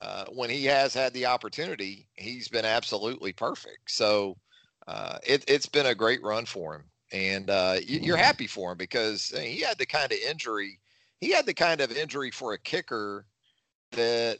uh, 0.00 0.24
when 0.26 0.50
he 0.50 0.64
has 0.66 0.92
had 0.94 1.12
the 1.14 1.26
opportunity, 1.26 2.08
he's 2.14 2.48
been 2.48 2.64
absolutely 2.64 3.32
perfect. 3.32 3.90
So 3.90 4.36
uh, 4.88 5.18
it, 5.24 5.48
has 5.48 5.66
been 5.66 5.86
a 5.86 5.94
great 5.94 6.22
run 6.22 6.46
for 6.46 6.74
him. 6.76 6.84
And 7.12 7.48
uh, 7.48 7.76
you're 7.86 8.16
happy 8.16 8.48
for 8.48 8.72
him 8.72 8.78
because 8.78 9.28
he 9.28 9.60
had 9.60 9.78
the 9.78 9.86
kind 9.86 10.10
of 10.10 10.18
injury. 10.28 10.80
He 11.20 11.30
had 11.30 11.46
the 11.46 11.54
kind 11.54 11.80
of 11.80 11.96
injury 11.96 12.32
for 12.32 12.54
a 12.54 12.58
kicker 12.58 13.24
that 13.96 14.38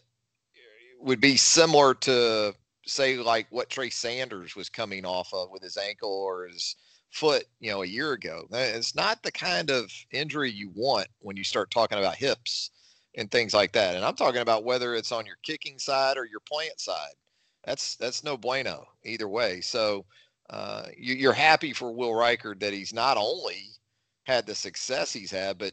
would 1.01 1.21
be 1.21 1.37
similar 1.37 1.95
to 1.95 2.55
say 2.87 3.17
like 3.17 3.47
what 3.51 3.71
Trey 3.71 3.91
Sanders 3.91 4.57
was 4.57 4.69
coming 4.69 5.05
off 5.05 5.33
of 5.33 5.51
with 5.51 5.63
his 5.63 5.77
ankle 5.77 6.13
or 6.13 6.47
his 6.47 6.77
foot, 7.11 7.45
you 7.61 7.71
know, 7.71 7.83
a 7.83 7.87
year 7.87 8.13
ago. 8.13 8.47
It's 8.51 8.95
not 8.95 9.23
the 9.23 9.33
kind 9.33 9.71
of 9.71 9.91
injury 10.11 10.51
you 10.51 10.71
want 10.75 11.07
when 11.21 11.37
you 11.37 11.45
start 11.45 11.71
talking 11.71 11.99
about 11.99 12.17
hips 12.17 12.71
and 13.17 13.31
things 13.31 13.55
like 13.55 13.73
that. 13.73 13.95
And 13.95 14.05
I'm 14.05 14.17
talking 14.17 14.41
about 14.41 14.65
whether 14.65 14.95
it's 14.95 15.13
on 15.13 15.27
your 15.27 15.37
kicking 15.43 15.79
side 15.79 16.17
or 16.17 16.27
your 16.27 16.41
plant 16.41 16.81
side. 16.81 17.15
That's 17.65 17.97
that's 17.97 18.25
no 18.25 18.37
bueno 18.37 18.85
either 19.05 19.29
way. 19.29 19.61
So 19.61 20.05
uh, 20.51 20.87
you, 20.99 21.31
are 21.31 21.35
happy 21.35 21.73
for 21.73 21.93
Will 21.93 22.11
Reichard 22.11 22.61
that 22.61 22.73
he's 22.73 22.93
not 22.93 23.17
only 23.17 23.71
had 24.25 24.47
the 24.47 24.55
success 24.55 25.13
he's 25.13 25.31
had, 25.31 25.57
but 25.59 25.73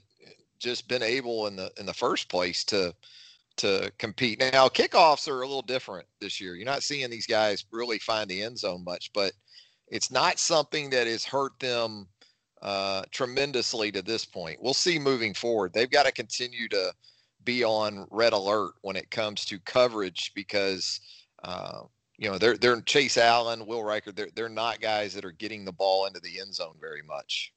just 0.60 0.88
been 0.88 1.04
able 1.04 1.48
in 1.48 1.56
the 1.56 1.72
in 1.78 1.86
the 1.86 1.94
first 1.94 2.30
place 2.30 2.64
to 2.66 2.94
to 3.58 3.92
compete. 3.98 4.40
Now, 4.40 4.68
kickoffs 4.68 5.28
are 5.28 5.42
a 5.42 5.48
little 5.48 5.62
different 5.62 6.08
this 6.20 6.40
year. 6.40 6.56
You're 6.56 6.66
not 6.66 6.84
seeing 6.84 7.10
these 7.10 7.28
guys 7.28 7.66
really 7.72 8.00
find 8.00 8.30
the 8.30 8.42
end 8.42 8.58
zone 8.58 8.84
much, 8.84 9.12
but 9.14 9.34
it's 9.88 10.12
not 10.12 10.40
something 10.40 10.90
that 10.92 11.08
has 11.08 11.26
hurt 11.26 11.60
them 11.60 12.08
uh, 12.62 13.04
tremendously 13.12 13.92
to 13.92 14.02
this 14.02 14.26
point. 14.26 14.62
We'll 14.62 14.74
see 14.74 14.98
moving 14.98 15.34
forward. 15.34 15.74
They've 15.74 15.90
got 15.90 16.06
to 16.06 16.12
continue 16.12 16.68
to 16.70 16.94
be 17.44 17.64
on 17.64 18.08
red 18.12 18.34
alert 18.34 18.74
when 18.82 18.96
it 18.96 19.10
comes 19.12 19.46
to 19.46 19.60
coverage 19.60 20.32
because 20.36 21.00
uh, 21.44 21.82
you 22.18 22.30
know 22.30 22.38
they're 22.38 22.58
they're 22.58 22.80
Chase 22.82 23.18
Allen, 23.18 23.66
Will 23.66 23.82
Reichard. 23.82 24.16
They're 24.16 24.30
they're 24.36 24.50
not 24.50 24.80
guys 24.80 25.14
that 25.16 25.26
are 25.26 25.32
getting 25.32 25.66
the 25.66 25.72
ball 25.72 26.06
into 26.06 26.20
the 26.20 26.40
end 26.40 26.54
zone 26.54 26.76
very 26.80 27.02
much. 27.02 27.52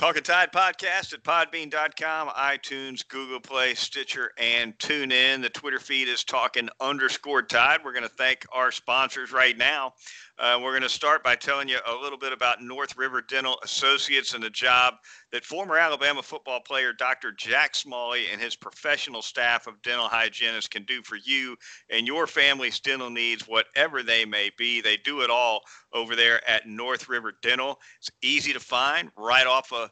Talking 0.00 0.22
Tide 0.22 0.50
podcast 0.50 1.12
at 1.12 1.22
podbean.com, 1.22 2.28
iTunes, 2.28 3.06
Google 3.06 3.38
Play, 3.38 3.74
Stitcher, 3.74 4.30
and 4.38 4.72
tune 4.78 5.12
in. 5.12 5.42
The 5.42 5.50
Twitter 5.50 5.78
feed 5.78 6.08
is 6.08 6.24
talking 6.24 6.70
underscore 6.80 7.42
Tide. 7.42 7.80
We're 7.84 7.92
going 7.92 8.04
to 8.04 8.08
thank 8.08 8.46
our 8.50 8.72
sponsors 8.72 9.30
right 9.30 9.58
now. 9.58 9.92
Uh, 10.40 10.58
we're 10.58 10.70
going 10.70 10.80
to 10.82 10.88
start 10.88 11.22
by 11.22 11.36
telling 11.36 11.68
you 11.68 11.76
a 11.86 11.94
little 11.94 12.16
bit 12.16 12.32
about 12.32 12.62
North 12.62 12.96
River 12.96 13.20
Dental 13.20 13.58
Associates 13.62 14.32
and 14.32 14.42
the 14.42 14.48
job 14.48 14.94
that 15.32 15.44
former 15.44 15.76
Alabama 15.76 16.22
football 16.22 16.60
player 16.60 16.94
Dr. 16.94 17.30
Jack 17.32 17.74
Smalley 17.74 18.30
and 18.32 18.40
his 18.40 18.56
professional 18.56 19.20
staff 19.20 19.66
of 19.66 19.82
dental 19.82 20.08
hygienists 20.08 20.66
can 20.66 20.84
do 20.84 21.02
for 21.02 21.16
you 21.16 21.58
and 21.90 22.06
your 22.06 22.26
family's 22.26 22.80
dental 22.80 23.10
needs, 23.10 23.46
whatever 23.46 24.02
they 24.02 24.24
may 24.24 24.50
be. 24.56 24.80
They 24.80 24.96
do 24.96 25.20
it 25.20 25.28
all 25.28 25.60
over 25.92 26.16
there 26.16 26.40
at 26.48 26.66
North 26.66 27.10
River 27.10 27.34
Dental. 27.42 27.78
It's 27.98 28.10
easy 28.22 28.54
to 28.54 28.60
find 28.60 29.10
right 29.18 29.46
off 29.46 29.70
of 29.74 29.90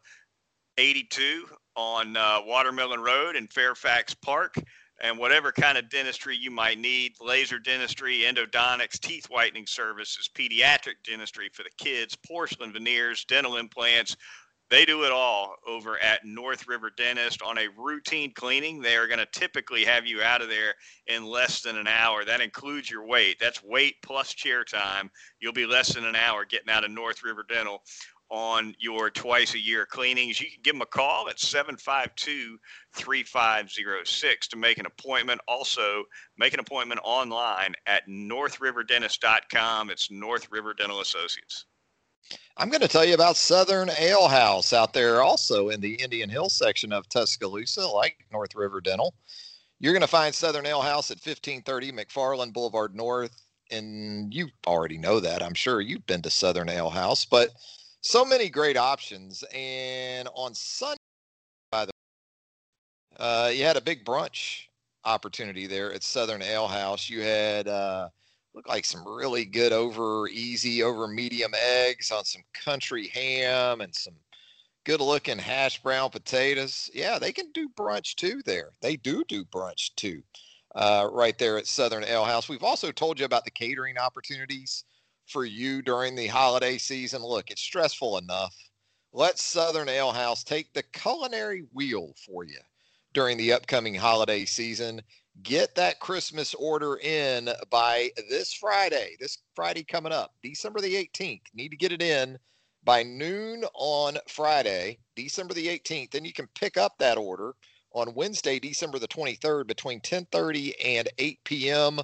82 0.78 1.46
on 1.76 2.16
uh, 2.16 2.38
Watermelon 2.46 3.00
Road 3.00 3.36
in 3.36 3.48
Fairfax 3.48 4.14
Park 4.14 4.54
and 5.00 5.18
whatever 5.18 5.52
kind 5.52 5.78
of 5.78 5.88
dentistry 5.88 6.36
you 6.36 6.50
might 6.50 6.78
need 6.78 7.12
laser 7.20 7.58
dentistry, 7.58 8.20
endodontics, 8.20 8.98
teeth 8.98 9.26
whitening 9.26 9.66
services, 9.66 10.28
pediatric 10.34 10.94
dentistry 11.04 11.48
for 11.52 11.62
the 11.62 11.70
kids, 11.78 12.16
porcelain 12.16 12.72
veneers, 12.72 13.24
dental 13.24 13.56
implants. 13.56 14.16
They 14.70 14.84
do 14.84 15.04
it 15.04 15.12
all 15.12 15.54
over 15.66 15.98
at 15.98 16.26
North 16.26 16.68
River 16.68 16.90
Dentist 16.94 17.40
on 17.40 17.56
a 17.56 17.68
routine 17.78 18.34
cleaning. 18.34 18.82
They 18.82 18.96
are 18.96 19.06
going 19.06 19.18
to 19.18 19.26
typically 19.32 19.82
have 19.84 20.06
you 20.06 20.20
out 20.20 20.42
of 20.42 20.50
there 20.50 20.74
in 21.06 21.24
less 21.24 21.62
than 21.62 21.78
an 21.78 21.88
hour. 21.88 22.22
That 22.22 22.42
includes 22.42 22.90
your 22.90 23.06
wait. 23.06 23.38
That's 23.40 23.64
wait 23.64 23.94
plus 24.02 24.34
chair 24.34 24.64
time. 24.64 25.10
You'll 25.40 25.54
be 25.54 25.64
less 25.64 25.94
than 25.94 26.04
an 26.04 26.16
hour 26.16 26.44
getting 26.44 26.68
out 26.68 26.84
of 26.84 26.90
North 26.90 27.24
River 27.24 27.46
Dental 27.48 27.82
on 28.30 28.74
your 28.78 29.10
twice 29.10 29.54
a 29.54 29.58
year 29.58 29.86
cleanings, 29.86 30.40
you 30.40 30.50
can 30.50 30.60
give 30.62 30.74
them 30.74 30.82
a 30.82 30.86
call 30.86 31.28
at 31.28 31.40
752 31.40 32.58
3506 32.94 34.48
to 34.48 34.56
make 34.56 34.78
an 34.78 34.86
appointment. 34.86 35.40
Also, 35.48 36.04
make 36.36 36.54
an 36.54 36.60
appointment 36.60 37.00
online 37.04 37.74
at 37.86 38.06
northriverdentist.com. 38.08 39.90
It's 39.90 40.10
North 40.10 40.50
River 40.50 40.74
Dental 40.74 41.00
Associates. 41.00 41.66
I'm 42.56 42.68
going 42.68 42.82
to 42.82 42.88
tell 42.88 43.04
you 43.04 43.14
about 43.14 43.36
Southern 43.36 43.88
Ale 43.98 44.28
House 44.28 44.72
out 44.72 44.92
there, 44.92 45.22
also 45.22 45.68
in 45.70 45.80
the 45.80 45.94
Indian 45.94 46.28
Hill 46.28 46.50
section 46.50 46.92
of 46.92 47.08
Tuscaloosa, 47.08 47.86
like 47.86 48.26
North 48.32 48.54
River 48.54 48.80
Dental. 48.80 49.14
You're 49.80 49.92
going 49.92 50.00
to 50.00 50.08
find 50.08 50.34
Southern 50.34 50.66
Ale 50.66 50.82
House 50.82 51.10
at 51.10 51.18
1530 51.18 51.92
McFarland 51.92 52.52
Boulevard 52.52 52.94
North. 52.94 53.42
And 53.70 54.34
you 54.34 54.48
already 54.66 54.98
know 54.98 55.20
that. 55.20 55.42
I'm 55.42 55.54
sure 55.54 55.80
you've 55.80 56.06
been 56.06 56.22
to 56.22 56.30
Southern 56.30 56.68
Ale 56.68 56.90
House, 56.90 57.24
but 57.24 57.50
so 58.00 58.24
many 58.24 58.48
great 58.48 58.76
options. 58.76 59.44
And 59.54 60.28
on 60.34 60.54
Sunday, 60.54 60.98
by 61.70 61.86
the 61.86 61.90
way, 63.18 63.24
uh, 63.24 63.50
you 63.54 63.64
had 63.64 63.76
a 63.76 63.80
big 63.80 64.04
brunch 64.04 64.66
opportunity 65.04 65.66
there 65.66 65.92
at 65.92 66.02
Southern 66.02 66.42
Ale 66.42 66.68
House. 66.68 67.08
You 67.08 67.22
had 67.22 67.68
uh, 67.68 68.08
looked 68.54 68.68
like 68.68 68.84
some 68.84 69.06
really 69.06 69.44
good 69.44 69.72
over 69.72 70.28
easy 70.28 70.82
over 70.82 71.08
medium 71.08 71.52
eggs 71.54 72.10
on 72.10 72.24
some 72.24 72.42
country 72.52 73.08
ham 73.08 73.80
and 73.80 73.94
some 73.94 74.14
good 74.84 75.00
looking 75.00 75.38
hash 75.38 75.82
brown 75.82 76.10
potatoes. 76.10 76.90
Yeah, 76.94 77.18
they 77.18 77.32
can 77.32 77.50
do 77.52 77.68
brunch 77.68 78.14
too 78.14 78.40
there. 78.44 78.70
They 78.80 78.96
do 78.96 79.24
do 79.28 79.44
brunch 79.44 79.94
too. 79.96 80.22
Uh, 80.74 81.08
right 81.10 81.38
there 81.38 81.58
at 81.58 81.66
Southern 81.66 82.04
Ale 82.04 82.24
House. 82.24 82.48
We've 82.48 82.62
also 82.62 82.92
told 82.92 83.18
you 83.18 83.24
about 83.24 83.44
the 83.44 83.50
catering 83.50 83.98
opportunities 83.98 84.84
for 85.28 85.44
you 85.44 85.82
during 85.82 86.14
the 86.14 86.26
holiday 86.26 86.78
season. 86.78 87.22
Look, 87.22 87.50
it's 87.50 87.62
stressful 87.62 88.18
enough. 88.18 88.54
Let 89.12 89.38
Southern 89.38 89.88
Ale 89.88 90.12
House 90.12 90.44
take 90.44 90.72
the 90.72 90.82
culinary 90.82 91.64
wheel 91.72 92.14
for 92.26 92.44
you 92.44 92.58
during 93.12 93.36
the 93.38 93.52
upcoming 93.52 93.94
holiday 93.94 94.44
season. 94.44 95.00
Get 95.42 95.74
that 95.76 96.00
Christmas 96.00 96.54
order 96.54 96.96
in 96.96 97.48
by 97.70 98.10
this 98.28 98.52
Friday, 98.52 99.16
this 99.20 99.38
Friday 99.54 99.84
coming 99.84 100.12
up, 100.12 100.34
December 100.42 100.80
the 100.80 100.94
18th. 100.94 101.42
Need 101.54 101.70
to 101.70 101.76
get 101.76 101.92
it 101.92 102.02
in 102.02 102.38
by 102.84 103.02
noon 103.02 103.64
on 103.74 104.18
Friday, 104.28 104.98
December 105.14 105.54
the 105.54 105.68
18th. 105.68 106.10
Then 106.10 106.24
you 106.24 106.32
can 106.32 106.48
pick 106.54 106.76
up 106.76 106.98
that 106.98 107.18
order 107.18 107.54
on 107.92 108.14
Wednesday, 108.14 108.58
December 108.58 108.98
the 108.98 109.08
23rd 109.08 109.66
between 109.66 110.00
10:30 110.00 110.74
and 110.84 111.08
8 111.18 111.38
p.m. 111.44 112.00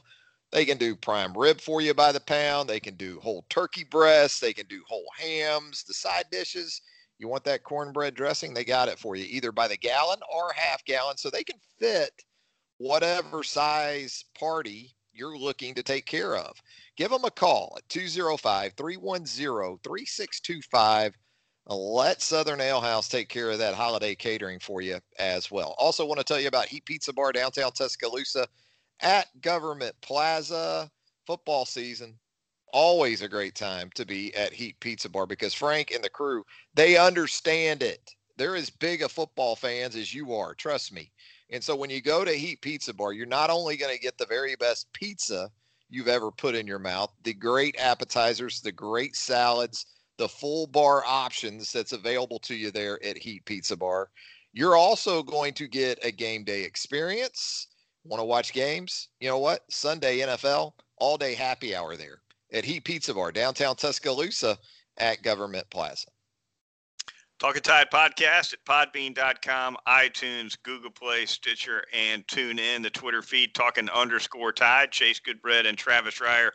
They 0.54 0.64
can 0.64 0.78
do 0.78 0.94
prime 0.94 1.36
rib 1.36 1.60
for 1.60 1.80
you 1.80 1.94
by 1.94 2.12
the 2.12 2.20
pound. 2.20 2.70
They 2.70 2.78
can 2.78 2.94
do 2.94 3.18
whole 3.18 3.44
turkey 3.50 3.82
breasts. 3.82 4.38
They 4.38 4.52
can 4.52 4.66
do 4.68 4.84
whole 4.86 5.08
hams, 5.18 5.82
the 5.82 5.92
side 5.92 6.26
dishes. 6.30 6.80
You 7.18 7.26
want 7.26 7.42
that 7.42 7.64
cornbread 7.64 8.14
dressing? 8.14 8.54
They 8.54 8.64
got 8.64 8.88
it 8.88 9.00
for 9.00 9.16
you, 9.16 9.24
either 9.28 9.50
by 9.50 9.66
the 9.66 9.76
gallon 9.76 10.20
or 10.32 10.52
half 10.54 10.84
gallon, 10.84 11.16
so 11.16 11.28
they 11.28 11.42
can 11.42 11.58
fit 11.80 12.12
whatever 12.78 13.42
size 13.42 14.26
party 14.38 14.94
you're 15.12 15.36
looking 15.36 15.74
to 15.74 15.82
take 15.82 16.06
care 16.06 16.36
of. 16.36 16.56
Give 16.96 17.10
them 17.10 17.24
a 17.24 17.32
call 17.32 17.74
at 17.76 17.88
205 17.88 18.74
310 18.74 19.78
3625. 19.82 21.18
Let 21.66 22.22
Southern 22.22 22.60
Ale 22.60 22.80
House 22.80 23.08
take 23.08 23.28
care 23.28 23.50
of 23.50 23.58
that 23.58 23.74
holiday 23.74 24.14
catering 24.14 24.60
for 24.60 24.82
you 24.82 25.00
as 25.18 25.50
well. 25.50 25.74
Also, 25.78 26.06
want 26.06 26.18
to 26.20 26.24
tell 26.24 26.38
you 26.38 26.46
about 26.46 26.66
Heat 26.66 26.84
Pizza 26.84 27.12
Bar 27.12 27.32
downtown 27.32 27.72
Tuscaloosa 27.72 28.46
at 29.04 29.28
Government 29.42 29.94
Plaza. 30.00 30.90
Football 31.26 31.64
season, 31.64 32.18
always 32.72 33.22
a 33.22 33.28
great 33.28 33.54
time 33.54 33.88
to 33.94 34.04
be 34.04 34.34
at 34.34 34.52
Heat 34.52 34.78
Pizza 34.80 35.08
Bar 35.08 35.26
because 35.26 35.54
Frank 35.54 35.90
and 35.90 36.02
the 36.04 36.10
crew, 36.10 36.44
they 36.74 36.98
understand 36.98 37.82
it. 37.82 38.10
They're 38.36 38.56
as 38.56 38.68
big 38.68 39.02
a 39.02 39.08
football 39.08 39.56
fans 39.56 39.96
as 39.96 40.12
you 40.12 40.34
are, 40.34 40.54
trust 40.54 40.92
me. 40.92 41.12
And 41.50 41.62
so 41.62 41.76
when 41.76 41.88
you 41.88 42.02
go 42.02 42.24
to 42.24 42.32
Heat 42.32 42.60
Pizza 42.60 42.92
Bar, 42.92 43.12
you're 43.12 43.26
not 43.26 43.48
only 43.48 43.76
going 43.76 43.94
to 43.94 44.02
get 44.02 44.18
the 44.18 44.26
very 44.26 44.56
best 44.56 44.92
pizza 44.92 45.50
you've 45.88 46.08
ever 46.08 46.30
put 46.30 46.54
in 46.54 46.66
your 46.66 46.78
mouth, 46.78 47.12
the 47.22 47.32
great 47.32 47.76
appetizers, 47.78 48.60
the 48.60 48.72
great 48.72 49.14
salads, 49.14 49.86
the 50.18 50.28
full 50.28 50.66
bar 50.66 51.04
options 51.06 51.72
that's 51.72 51.92
available 51.92 52.38
to 52.40 52.54
you 52.54 52.70
there 52.70 53.02
at 53.04 53.16
Heat 53.16 53.44
Pizza 53.44 53.76
Bar. 53.76 54.10
You're 54.52 54.76
also 54.76 55.22
going 55.22 55.54
to 55.54 55.68
get 55.68 56.04
a 56.04 56.10
game 56.10 56.44
day 56.44 56.64
experience 56.64 57.68
Want 58.04 58.20
to 58.20 58.24
watch 58.24 58.52
games? 58.52 59.08
You 59.20 59.28
know 59.28 59.38
what? 59.38 59.60
Sunday 59.70 60.18
NFL, 60.18 60.72
all 60.98 61.16
day 61.16 61.34
happy 61.34 61.74
hour 61.74 61.96
there 61.96 62.20
at 62.52 62.64
Heat 62.64 62.84
Pizza 62.84 63.14
Bar, 63.14 63.32
downtown 63.32 63.76
Tuscaloosa 63.76 64.58
at 64.98 65.22
Government 65.22 65.68
Plaza. 65.70 66.06
Talking 67.40 67.62
Tide 67.62 67.90
podcast 67.92 68.54
at 68.54 68.64
podbean.com, 68.64 69.76
iTunes, 69.88 70.56
Google 70.62 70.90
Play, 70.90 71.26
Stitcher, 71.26 71.84
and 71.92 72.26
tune 72.28 72.58
in 72.58 72.80
the 72.80 72.90
Twitter 72.90 73.22
feed, 73.22 73.54
talking 73.54 73.88
underscore 73.90 74.52
Tide. 74.52 74.92
Chase 74.92 75.20
Goodbread 75.20 75.66
and 75.66 75.76
Travis 75.76 76.20
Reier 76.20 76.50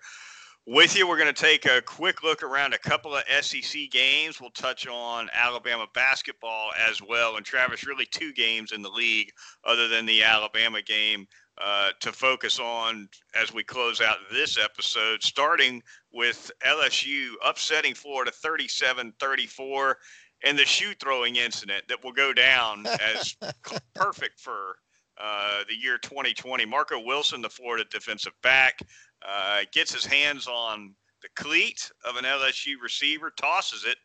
with 0.65 0.95
you. 0.95 1.07
We're 1.07 1.17
going 1.17 1.33
to 1.33 1.41
take 1.41 1.65
a 1.65 1.81
quick 1.81 2.23
look 2.23 2.43
around 2.43 2.73
a 2.73 2.77
couple 2.77 3.15
of 3.15 3.23
SEC 3.41 3.89
games. 3.91 4.39
We'll 4.39 4.51
touch 4.51 4.87
on 4.87 5.29
Alabama 5.33 5.87
basketball 5.93 6.71
as 6.89 7.01
well. 7.01 7.37
And 7.37 7.45
Travis, 7.45 7.85
really 7.85 8.05
two 8.05 8.33
games 8.33 8.71
in 8.71 8.81
the 8.81 8.89
league 8.89 9.31
other 9.63 9.87
than 9.87 10.05
the 10.05 10.23
Alabama 10.23 10.81
game 10.81 11.27
uh, 11.59 11.89
to 11.99 12.11
focus 12.11 12.59
on 12.59 13.09
as 13.35 13.53
we 13.53 13.63
close 13.63 14.01
out 14.01 14.17
this 14.31 14.57
episode, 14.57 15.21
starting 15.21 15.81
with 16.13 16.51
LSU 16.65 17.31
upsetting 17.45 17.93
Florida 17.93 18.31
37 18.31 19.13
34 19.19 19.97
and 20.43 20.57
the 20.57 20.65
shoe 20.65 20.93
throwing 21.01 21.35
incident 21.35 21.83
that 21.89 22.03
will 22.03 22.13
go 22.13 22.31
down 22.31 22.85
as 22.87 23.35
perfect 23.95 24.39
for 24.39 24.77
uh, 25.19 25.63
the 25.67 25.75
year 25.75 25.97
2020. 25.97 26.65
Marco 26.65 26.97
Wilson, 27.03 27.41
the 27.41 27.49
Florida 27.49 27.83
defensive 27.91 28.31
back, 28.41 28.79
uh, 29.27 29.61
gets 29.71 29.93
his 29.93 30.05
hands 30.05 30.47
on 30.47 30.93
the 31.21 31.29
cleat 31.35 31.91
of 32.05 32.15
an 32.15 32.23
LSU 32.23 32.73
receiver, 32.81 33.31
tosses 33.37 33.85
it 33.85 33.97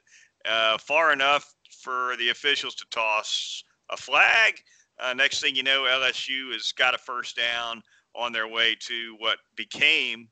uh, 0.49 0.79
far 0.79 1.13
enough 1.13 1.55
for 1.83 2.17
the 2.19 2.31
officials 2.31 2.75
to 2.77 2.85
toss 2.91 3.63
a 3.91 3.97
flag. 3.97 4.61
Uh, 4.99 5.13
next 5.15 5.41
thing 5.41 5.57
you 5.57 5.63
know, 5.63 5.83
LSU 5.83 6.53
has 6.53 6.73
got 6.73 6.95
a 6.95 6.99
first 6.99 7.37
down 7.37 7.83
on 8.15 8.33
their 8.33 8.49
way 8.49 8.77
to 8.81 9.17
what 9.19 9.39
became 9.57 10.29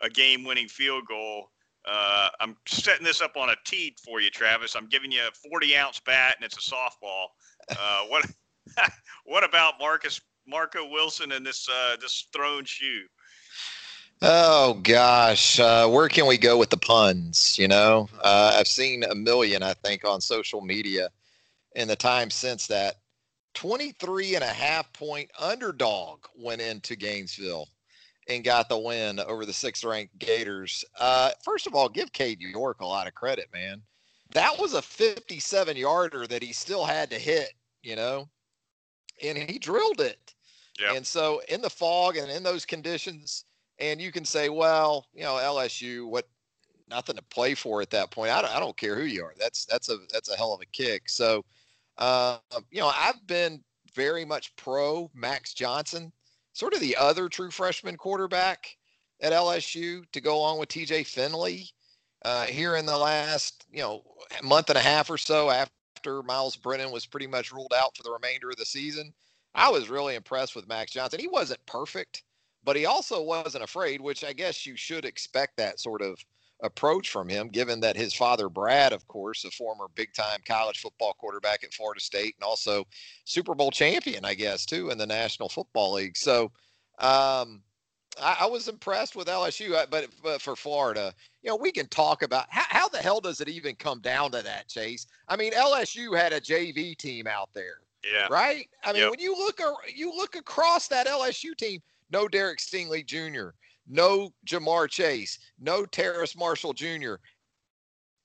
a 0.00 0.08
game 0.08 0.44
winning 0.44 0.68
field 0.68 1.04
goal. 1.08 1.50
Uh, 1.86 2.28
I'm 2.40 2.56
setting 2.66 3.04
this 3.04 3.20
up 3.20 3.36
on 3.36 3.50
a 3.50 3.56
tee 3.66 3.94
for 4.04 4.20
you, 4.20 4.30
Travis. 4.30 4.74
I'm 4.74 4.88
giving 4.88 5.12
you 5.12 5.20
a 5.20 5.48
40 5.50 5.76
ounce 5.76 6.00
bat 6.00 6.36
and 6.36 6.44
it's 6.44 6.56
a 6.56 6.74
softball. 6.74 7.26
Uh, 7.70 8.04
what 8.08 8.24
what 9.24 9.44
about 9.44 9.74
Marcus 9.78 10.20
Marco 10.46 10.88
Wilson 10.88 11.32
and 11.32 11.44
this 11.44 11.68
uh, 11.68 11.96
this 12.00 12.28
thrown 12.32 12.64
shoe? 12.64 13.02
Oh 14.22 14.74
gosh, 14.82 15.60
uh, 15.60 15.88
where 15.88 16.08
can 16.08 16.26
we 16.26 16.38
go 16.38 16.56
with 16.56 16.70
the 16.70 16.76
puns? 16.76 17.58
You 17.58 17.68
know, 17.68 18.08
uh, 18.22 18.56
I've 18.58 18.68
seen 18.68 19.04
a 19.04 19.14
million, 19.14 19.62
I 19.62 19.74
think, 19.74 20.04
on 20.04 20.20
social 20.20 20.60
media 20.60 21.10
in 21.74 21.88
the 21.88 21.96
time 21.96 22.30
since 22.30 22.66
that. 22.68 22.96
23 23.54 24.34
and 24.34 24.42
a 24.42 24.48
half 24.48 24.92
point 24.92 25.30
underdog 25.38 26.24
went 26.36 26.60
into 26.60 26.96
Gainesville 26.96 27.68
and 28.28 28.42
got 28.42 28.68
the 28.68 28.78
win 28.78 29.20
over 29.20 29.46
the 29.46 29.52
sixth 29.52 29.84
ranked 29.84 30.18
Gators. 30.18 30.84
Uh, 30.98 31.30
first 31.44 31.66
of 31.66 31.74
all, 31.74 31.88
give 31.88 32.12
Cade 32.12 32.40
York 32.40 32.80
a 32.80 32.86
lot 32.86 33.06
of 33.06 33.14
credit, 33.14 33.48
man. 33.52 33.82
That 34.32 34.58
was 34.58 34.74
a 34.74 34.82
57 34.82 35.76
yarder 35.76 36.26
that 36.26 36.42
he 36.42 36.52
still 36.52 36.84
had 36.84 37.10
to 37.10 37.18
hit, 37.18 37.52
you 37.82 37.94
know, 37.94 38.28
and 39.22 39.38
he 39.38 39.58
drilled 39.58 40.00
it. 40.00 40.34
Yep. 40.80 40.96
And 40.96 41.06
so 41.06 41.40
in 41.48 41.62
the 41.62 41.70
fog 41.70 42.16
and 42.16 42.30
in 42.30 42.42
those 42.42 42.64
conditions, 42.64 43.44
and 43.78 44.00
you 44.00 44.12
can 44.12 44.24
say, 44.24 44.48
well, 44.48 45.06
you 45.14 45.22
know, 45.22 45.34
LSU, 45.34 46.06
what, 46.08 46.28
nothing 46.88 47.16
to 47.16 47.22
play 47.22 47.54
for 47.54 47.82
at 47.82 47.90
that 47.90 48.10
point. 48.10 48.30
I 48.30 48.42
don't, 48.42 48.54
I 48.56 48.60
don't 48.60 48.76
care 48.76 48.96
who 48.96 49.04
you 49.04 49.24
are. 49.24 49.34
That's 49.38 49.64
that's 49.64 49.88
a 49.88 49.98
that's 50.12 50.30
a 50.30 50.36
hell 50.36 50.52
of 50.52 50.60
a 50.60 50.66
kick. 50.66 51.08
So, 51.08 51.44
uh, 51.98 52.38
you 52.70 52.80
know, 52.80 52.92
I've 52.94 53.26
been 53.26 53.62
very 53.94 54.24
much 54.24 54.54
pro 54.56 55.10
Max 55.14 55.54
Johnson, 55.54 56.12
sort 56.52 56.74
of 56.74 56.80
the 56.80 56.96
other 56.96 57.28
true 57.28 57.50
freshman 57.50 57.96
quarterback 57.96 58.76
at 59.20 59.32
LSU 59.32 60.04
to 60.12 60.20
go 60.20 60.36
along 60.36 60.58
with 60.58 60.68
TJ 60.68 61.06
Finley. 61.06 61.68
Uh, 62.24 62.46
here 62.46 62.76
in 62.76 62.86
the 62.86 62.96
last, 62.96 63.66
you 63.70 63.80
know, 63.80 64.02
month 64.42 64.70
and 64.70 64.78
a 64.78 64.82
half 64.82 65.10
or 65.10 65.18
so 65.18 65.50
after 65.50 66.22
Myles 66.22 66.56
Brennan 66.56 66.90
was 66.90 67.04
pretty 67.04 67.26
much 67.26 67.52
ruled 67.52 67.74
out 67.76 67.94
for 67.94 68.02
the 68.02 68.10
remainder 68.10 68.48
of 68.48 68.56
the 68.56 68.64
season, 68.64 69.12
I 69.54 69.68
was 69.68 69.90
really 69.90 70.14
impressed 70.14 70.56
with 70.56 70.66
Max 70.66 70.92
Johnson. 70.92 71.20
He 71.20 71.28
wasn't 71.28 71.64
perfect 71.66 72.22
but 72.64 72.76
he 72.76 72.86
also 72.86 73.22
wasn't 73.22 73.64
afraid, 73.64 74.00
which 74.00 74.24
I 74.24 74.32
guess 74.32 74.66
you 74.66 74.76
should 74.76 75.04
expect 75.04 75.56
that 75.56 75.80
sort 75.80 76.02
of 76.02 76.18
approach 76.62 77.10
from 77.10 77.28
him, 77.28 77.48
given 77.48 77.80
that 77.80 77.96
his 77.96 78.14
father, 78.14 78.48
Brad, 78.48 78.92
of 78.92 79.06
course, 79.06 79.44
a 79.44 79.50
former 79.50 79.86
big 79.94 80.12
time 80.14 80.40
college 80.46 80.80
football 80.80 81.14
quarterback 81.18 81.62
at 81.64 81.74
Florida 81.74 82.00
State 82.00 82.34
and 82.38 82.44
also 82.44 82.84
Super 83.24 83.54
Bowl 83.54 83.70
champion, 83.70 84.24
I 84.24 84.34
guess, 84.34 84.64
too, 84.64 84.90
in 84.90 84.98
the 84.98 85.06
National 85.06 85.48
Football 85.48 85.94
League. 85.94 86.16
So, 86.16 86.44
um, 86.98 87.62
I, 88.20 88.38
I, 88.40 88.46
was 88.46 88.68
impressed 88.68 89.16
with 89.16 89.26
LSU, 89.26 89.72
uh, 89.72 89.86
but, 89.90 90.06
but, 90.22 90.40
for 90.40 90.54
Florida, 90.54 91.12
you 91.42 91.50
know, 91.50 91.56
we 91.56 91.72
can 91.72 91.88
talk 91.88 92.22
about 92.22 92.46
how, 92.48 92.64
how 92.68 92.88
the 92.88 92.98
hell 92.98 93.20
does 93.20 93.40
it 93.40 93.48
even 93.48 93.74
come 93.74 94.00
down 94.00 94.30
to 94.30 94.42
that, 94.42 94.68
Chase? 94.68 95.06
I 95.28 95.36
mean, 95.36 95.52
LSU 95.52 96.16
had 96.16 96.32
a 96.32 96.40
JV 96.40 96.96
team 96.96 97.26
out 97.26 97.50
there. 97.52 97.80
Yeah. 98.10 98.28
Right. 98.30 98.68
I 98.84 98.92
mean, 98.92 99.02
yep. 99.02 99.10
when 99.10 99.20
you 99.20 99.34
look, 99.34 99.60
you 99.92 100.14
look 100.14 100.36
across 100.36 100.88
that 100.88 101.06
LSU 101.06 101.56
team, 101.56 101.80
no 102.14 102.28
Derek 102.28 102.60
Stingley 102.60 103.04
Jr., 103.04 103.48
no 103.88 104.32
Ja'Marr 104.46 104.88
Chase, 104.88 105.36
no 105.58 105.84
Terrace 105.84 106.36
Marshall 106.36 106.72
Jr. 106.72 107.14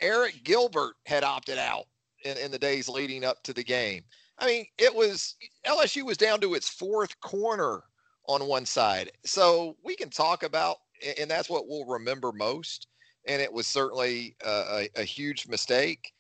Arik 0.04 0.44
Gilbert 0.44 0.94
had 1.08 1.24
opted 1.24 1.58
out 1.58 1.86
in, 2.24 2.38
in 2.38 2.52
the 2.52 2.60
days 2.60 2.88
leading 2.88 3.26
up 3.26 3.42
to 3.44 3.52
the 3.52 3.64
game. 3.64 4.04
I 4.38 4.46
mean, 4.46 4.66
it 4.78 4.94
was 4.94 5.36
LSU 5.66 6.06
was 6.06 6.18
down 6.18 6.40
to 6.42 6.54
its 6.54 6.70
fourth 6.70 7.20
corner 7.22 7.82
on 8.28 8.48
one 8.48 8.66
side. 8.66 9.12
So 9.26 9.76
we 9.84 9.96
can 9.96 10.12
talk 10.12 10.44
about, 10.44 10.78
and 11.20 11.30
that's 11.30 11.50
what 11.50 11.68
we'll 11.68 11.86
remember 11.86 12.32
most. 12.32 12.86
And 13.28 13.42
it 13.42 13.52
was 13.52 13.66
certainly 13.66 14.36
a, 14.46 14.88
a, 14.96 15.02
a 15.02 15.04
huge 15.04 15.48
mistake. 15.48 16.14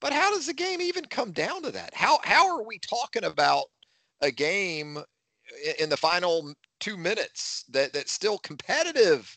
But 0.00 0.12
how 0.12 0.30
does 0.30 0.46
the 0.46 0.54
game 0.54 0.80
even 0.80 1.04
come 1.04 1.32
down 1.32 1.62
to 1.64 1.72
that? 1.72 1.92
How 1.92 2.20
how 2.22 2.56
are 2.56 2.64
we 2.64 2.78
talking 2.78 3.24
about 3.24 3.64
a 4.22 4.30
game 4.30 4.98
in 5.78 5.88
the 5.88 5.96
final 5.96 6.54
two 6.80 6.96
minutes 6.96 7.64
that 7.70 7.92
that's 7.92 8.12
still 8.12 8.38
competitive. 8.38 9.36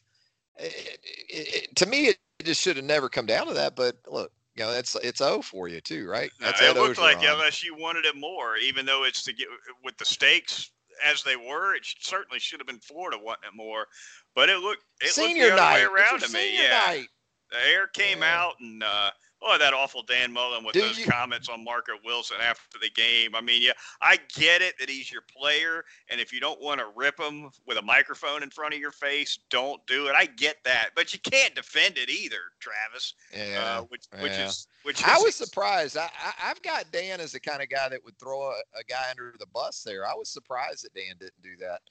It, 0.58 1.00
it, 1.30 1.56
it, 1.56 1.76
to 1.78 1.86
me, 1.86 2.08
it 2.08 2.18
just 2.44 2.62
should 2.62 2.76
have 2.76 2.86
never 2.86 3.10
come 3.10 3.26
down 3.26 3.48
to 3.48 3.54
that. 3.54 3.76
But 3.76 3.98
look, 4.08 4.32
you 4.56 4.64
know, 4.64 4.72
that's 4.72 4.96
it's 4.96 5.22
O 5.22 5.42
for 5.42 5.68
you 5.68 5.82
too, 5.82 6.08
right? 6.08 6.32
That's 6.40 6.62
it 6.62 6.76
looked 6.76 7.00
like 7.00 7.20
LSU 7.20 7.78
wanted 7.78 8.06
it 8.06 8.16
more, 8.16 8.58
even 8.58 8.86
though 8.86 9.06
it's 9.06 9.24
to 9.24 9.34
get 9.34 9.48
with 9.84 9.98
the 9.98 10.06
stakes 10.06 10.72
as 11.06 11.24
they 11.24 11.36
were. 11.36 11.76
It 11.76 11.86
certainly 12.00 12.40
should 12.40 12.60
have 12.60 12.68
been 12.68 12.80
Florida 12.80 13.18
wanting 13.22 13.50
it 13.54 13.56
more, 13.56 13.88
but 14.36 14.50
it 14.50 14.60
looked 14.60 14.84
it 15.02 15.10
senior 15.10 15.46
looked 15.46 15.56
the 15.56 15.62
night. 15.62 15.84
other 15.84 15.94
way 15.94 16.02
around 16.02 16.20
to 16.22 16.34
me. 16.34 16.62
Yeah, 16.62 16.82
night. 16.86 17.08
the 17.52 17.68
air 17.72 17.88
came 17.88 18.20
yeah. 18.20 18.42
out 18.42 18.54
and. 18.60 18.84
uh 18.84 19.12
oh, 19.42 19.58
that 19.58 19.74
awful 19.74 20.04
Dan 20.04 20.32
Mullen 20.32 20.64
with 20.64 20.74
Do 20.74 20.82
those 20.82 21.00
you, 21.00 21.06
comments 21.06 21.50
on 21.50 21.64
Marco 21.64 21.94
Wilson 22.04 22.38
after 22.42 22.78
the 22.80 22.90
game. 22.90 23.36
I 23.36 23.42
mean, 23.42 23.62
yeah, 23.62 23.72
I 24.02 24.18
get 24.36 24.62
it 24.62 24.76
that 24.80 24.90
he's 24.90 25.12
your 25.12 25.22
player, 25.22 25.84
and 26.10 26.20
if 26.20 26.34
you 26.34 26.40
don't 26.40 26.62
want 26.62 26.80
to 26.80 26.88
rip 26.96 27.20
him 27.20 27.50
with 27.66 27.78
a 27.78 27.82
microphone 27.82 28.44
in 28.44 28.50
front 28.50 28.74
of 28.74 28.80
your 28.80 28.92
face, 28.92 29.40
don't 29.50 29.86
do 29.88 30.08
it. 30.08 30.16
I 30.16 30.26
get 30.26 30.58
that, 30.66 30.90
but 30.96 31.14
you 31.14 31.20
can't 31.20 31.56
defend 31.56 31.98
it 31.98 32.10
either, 32.10 32.38
Travis. 32.60 33.14
Yeah, 33.36 33.78
uh, 33.80 33.82
which 33.84 34.06
which 34.22 34.34
yeah. 34.34 34.48
is 34.48 34.68
which. 34.84 35.04
I 35.06 35.18
is, 35.18 35.24
was 35.24 35.36
surprised. 35.36 35.98
I, 35.98 36.10
I 36.42 36.48
have 36.48 36.62
got 36.62 36.92
Dan 36.92 37.20
as 37.22 37.32
the 37.32 37.40
kind 37.40 37.62
of 37.62 37.70
guy 37.70 37.90
that 37.90 38.04
would 38.04 38.18
throw 38.20 38.42
a, 38.44 38.56
a 38.78 38.84
guy 38.88 39.06
under 39.10 39.36
the 39.40 39.48
bus 39.48 39.84
there. 39.84 40.08
I 40.08 40.14
was 40.14 40.30
surprised 40.30 40.86
that 40.86 40.94
Dan 40.94 41.16
didn't 41.20 41.42
do 41.42 41.56
that. 41.58 41.82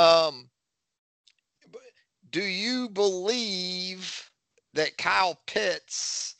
Um, 0.00 0.48
do 2.30 2.42
you 2.42 2.88
believe 2.88 4.30
that 4.74 4.98
Kyle 4.98 5.40
Pitts? 5.46 6.35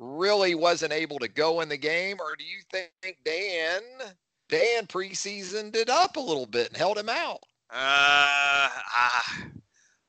Really 0.00 0.54
wasn't 0.54 0.92
able 0.92 1.18
to 1.18 1.28
go 1.28 1.60
in 1.60 1.68
the 1.68 1.76
game, 1.76 2.16
or 2.18 2.34
do 2.36 2.44
you 2.44 2.60
think 2.72 3.18
Dan 3.24 3.82
Dan 4.48 4.86
preseasoned 4.86 5.76
it 5.76 5.88
up 5.88 6.16
a 6.16 6.20
little 6.20 6.46
bit 6.46 6.68
and 6.68 6.76
held 6.76 6.98
him 6.98 7.08
out? 7.08 7.40
Uh, 7.72 8.68
I, 8.68 9.20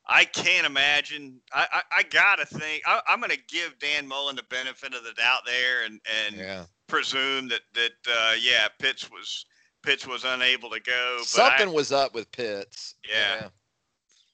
I 0.06 0.24
can't 0.24 0.66
imagine. 0.66 1.40
I, 1.52 1.66
I, 1.72 1.82
I 1.98 2.02
gotta 2.04 2.46
think. 2.46 2.82
I, 2.86 3.00
am 3.08 3.20
gonna 3.20 3.34
give 3.48 3.78
Dan 3.78 4.08
Mullen 4.08 4.34
the 4.34 4.42
benefit 4.44 4.94
of 4.94 5.04
the 5.04 5.12
doubt 5.12 5.42
there, 5.46 5.84
and 5.84 6.00
and 6.26 6.36
yeah. 6.36 6.64
presume 6.88 7.48
that 7.48 7.60
that 7.74 7.92
uh, 8.08 8.34
yeah, 8.40 8.66
Pitts 8.80 9.10
was 9.10 9.44
Pitts 9.82 10.06
was 10.06 10.24
unable 10.24 10.70
to 10.70 10.80
go. 10.80 11.20
Something 11.22 11.68
I, 11.68 11.72
was 11.72 11.92
up 11.92 12.14
with 12.14 12.30
Pitts. 12.32 12.96
Yeah. 13.08 13.48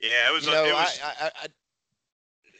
Yeah, 0.00 0.10
yeah 0.10 0.30
it 0.30 0.32
was. 0.32 0.46
You 0.46 0.52
know, 0.52 0.64
it 0.64 0.72
was, 0.72 1.00
I, 1.04 1.26
I, 1.26 1.46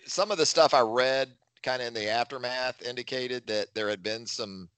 some 0.06 0.30
of 0.30 0.38
the 0.38 0.46
stuff 0.46 0.74
I 0.74 0.80
read 0.80 1.30
kind 1.62 1.83
of 1.83 1.88
in 1.88 1.94
the 1.94 2.09
aftermath 2.09 2.83
indicated 2.83 3.47
that 3.47 3.75
there 3.75 3.88
had 3.88 4.03
been 4.03 4.27
some 4.27 4.68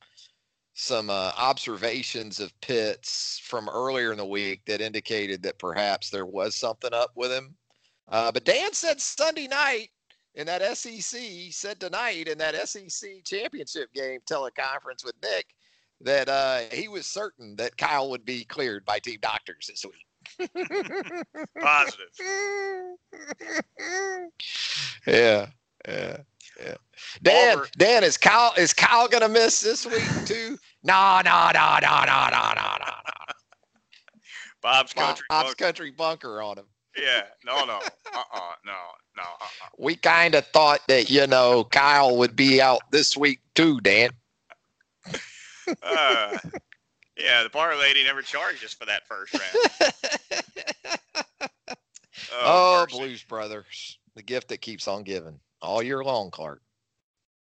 some 0.75 1.11
uh, 1.11 1.33
observations 1.37 2.40
of 2.40 2.59
Pitts 2.61 3.40
from 3.45 3.69
earlier 3.69 4.12
in 4.12 4.19
the 4.19 4.25
week 4.25 4.62
that 4.66 4.81
indicated 4.81 5.43
that 5.43 5.59
perhaps 5.59 6.09
there 6.09 6.27
was 6.27 6.55
something 6.55 6.95
up 6.95 7.11
with 7.16 7.31
him. 7.31 7.55
Uh, 8.09 8.33
but 8.33 8.45
Dan 8.45 8.73
said 8.73 9.01
Sunday 9.01 9.47
night 9.47 9.90
in 10.35 10.47
that 10.47 10.77
SEC, 10.77 11.21
said 11.51 11.81
tonight 11.81 12.29
in 12.29 12.38
that 12.38 12.69
SEC 12.69 13.25
championship 13.25 13.93
game 13.93 14.21
teleconference 14.29 15.05
with 15.05 15.14
Nick 15.23 15.47
that 16.01 16.29
uh, 16.29 16.61
he 16.73 16.88
was 16.88 17.07
certain 17.07 17.55
that 17.57 17.77
Kyle 17.77 18.11
would 18.11 18.25
be 18.25 18.45
cleared 18.45 18.85
by 18.85 18.99
team 18.99 19.19
doctors 19.21 19.69
this 19.69 19.85
week. 19.85 20.07
Positive. 21.61 22.09
yeah, 25.07 25.47
yeah. 25.87 26.16
Yeah. 26.61 26.75
Dan, 27.23 27.57
Auburn- 27.59 27.68
Dan, 27.77 28.05
is 28.05 28.16
Kyle 28.16 28.53
is 28.57 28.73
Kyle 28.73 29.09
gonna 29.09 29.29
miss 29.29 29.61
this 29.61 29.87
week 29.87 30.03
too? 30.27 30.59
No, 30.83 31.20
no, 31.25 31.51
no, 31.55 31.79
no, 31.81 32.05
no, 32.05 32.29
no, 32.31 32.53
no, 32.55 32.77
no, 32.81 32.87
no. 32.87 33.25
Bob's 34.62 34.92
country. 34.92 35.25
Bob's 35.29 35.49
Bunker. 35.49 35.64
country 35.64 35.90
bunker 35.90 36.42
on 36.42 36.59
him. 36.59 36.66
Yeah. 36.96 37.23
No. 37.44 37.64
No. 37.64 37.79
Uh-uh. 38.14 38.53
No. 38.64 38.73
No. 39.16 39.23
Uh-uh. 39.23 39.68
We 39.79 39.96
kind 39.96 40.35
of 40.35 40.46
thought 40.49 40.81
that 40.88 41.09
you 41.11 41.27
know 41.27 41.64
Kyle 41.64 42.16
would 42.16 42.37
be 42.37 42.61
out 42.61 42.83
this 42.90 43.16
week 43.16 43.40
too, 43.55 43.81
Dan. 43.81 44.11
Uh, 45.83 46.37
yeah. 47.16 47.42
The 47.42 47.51
bar 47.53 47.79
lady 47.79 48.05
never 48.05 48.23
charged 48.23 48.64
us 48.64 48.75
for 48.75 48.87
that 48.87 49.07
first 49.07 49.35
round. 49.35 49.92
oh, 52.33 52.85
mercy. 52.85 52.99
Blues 52.99 53.23
Brothers, 53.23 53.99
the 54.14 54.23
gift 54.23 54.49
that 54.49 54.61
keeps 54.61 54.88
on 54.88 55.05
giving 55.05 55.38
all 55.62 55.83
year 55.83 56.03
long, 56.03 56.31
Clark. 56.31 56.62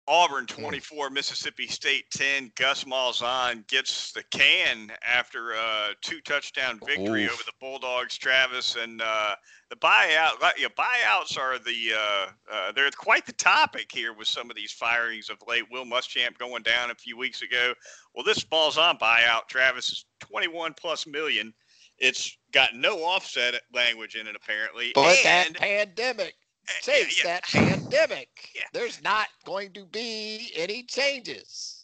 Auburn 0.08 0.46
Hmm. 0.50 0.62
24, 0.62 1.10
Mississippi 1.10 1.66
State 1.68 2.10
10. 2.10 2.52
Gus 2.56 2.84
Malzahn 2.84 3.66
gets 3.68 4.12
the 4.12 4.24
can 4.24 4.92
after 5.02 5.52
a 5.52 5.90
two 6.00 6.20
touchdown 6.22 6.80
victory 6.84 7.24
Oof. 7.24 7.32
over 7.32 7.42
the 7.44 7.52
Bulldogs, 7.60 8.18
Travis. 8.18 8.74
And 8.74 9.00
uh, 9.00 9.36
the 9.70 9.76
buyout, 9.76 10.32
yeah, 10.58 10.68
buyouts 10.76 11.38
are 11.38 11.58
the, 11.58 11.92
uh, 11.96 12.26
uh, 12.50 12.72
they're 12.72 12.90
quite 12.90 13.26
the 13.26 13.32
topic 13.32 13.90
here 13.92 14.12
with 14.12 14.26
some 14.26 14.50
of 14.50 14.56
these 14.56 14.72
firings 14.72 15.30
of 15.30 15.38
late. 15.46 15.70
Will 15.70 15.84
Muschamp 15.84 16.36
going 16.36 16.64
down 16.64 16.90
a 16.90 16.94
few 16.96 17.16
weeks 17.16 17.42
ago. 17.42 17.72
Well, 18.14 18.24
this 18.24 18.44
Malzahn 18.44 18.98
buyout, 18.98 19.46
Travis, 19.48 19.88
is 19.88 20.04
21 20.20 20.74
plus 20.74 21.06
million. 21.06 21.54
It's 21.98 22.36
got 22.52 22.74
no 22.74 23.04
offset 23.04 23.54
language 23.72 24.16
in 24.16 24.26
it, 24.26 24.34
apparently. 24.34 24.90
But 24.94 25.24
and, 25.24 25.54
that 25.54 25.60
pandemic, 25.60 26.34
uh, 26.68 26.72
Chase, 26.82 27.22
yeah, 27.24 27.40
that 27.40 27.42
pandemic, 27.52 28.50
Yeah. 28.54 28.62
there's 28.72 29.02
not 29.02 29.28
going 29.44 29.72
to 29.72 29.84
be 29.86 30.52
any 30.56 30.82
changes. 30.84 31.82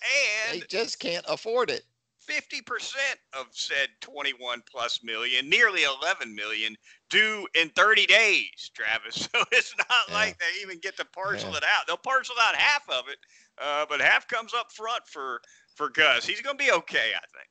and 0.48 0.60
They 0.60 0.66
just 0.66 0.98
can't 1.00 1.24
afford 1.28 1.70
it. 1.70 1.84
50% 2.28 2.62
of 3.32 3.46
said 3.52 3.88
21 4.02 4.62
plus 4.70 5.02
million, 5.02 5.48
nearly 5.48 5.84
11 5.84 6.34
million, 6.34 6.76
due 7.08 7.46
in 7.54 7.70
30 7.70 8.06
days, 8.06 8.70
Travis. 8.74 9.28
So 9.34 9.44
it's 9.50 9.74
not 9.78 9.88
Yeah. 10.08 10.14
like 10.14 10.38
they 10.38 10.60
even 10.62 10.78
get 10.78 10.96
to 10.98 11.06
parcel 11.06 11.50
Yeah. 11.52 11.56
it 11.58 11.64
out. 11.64 11.86
They'll 11.86 11.96
parcel 11.96 12.36
out 12.40 12.54
half 12.54 12.88
of 12.90 13.08
it, 13.08 13.18
uh, 13.56 13.86
but 13.88 14.00
half 14.00 14.28
comes 14.28 14.52
up 14.54 14.70
front 14.72 15.06
for 15.06 15.40
for 15.74 15.88
Gus. 15.88 16.26
He's 16.26 16.40
going 16.42 16.58
to 16.58 16.64
be 16.64 16.70
okay, 16.72 17.12
I 17.14 17.26
think. 17.32 17.48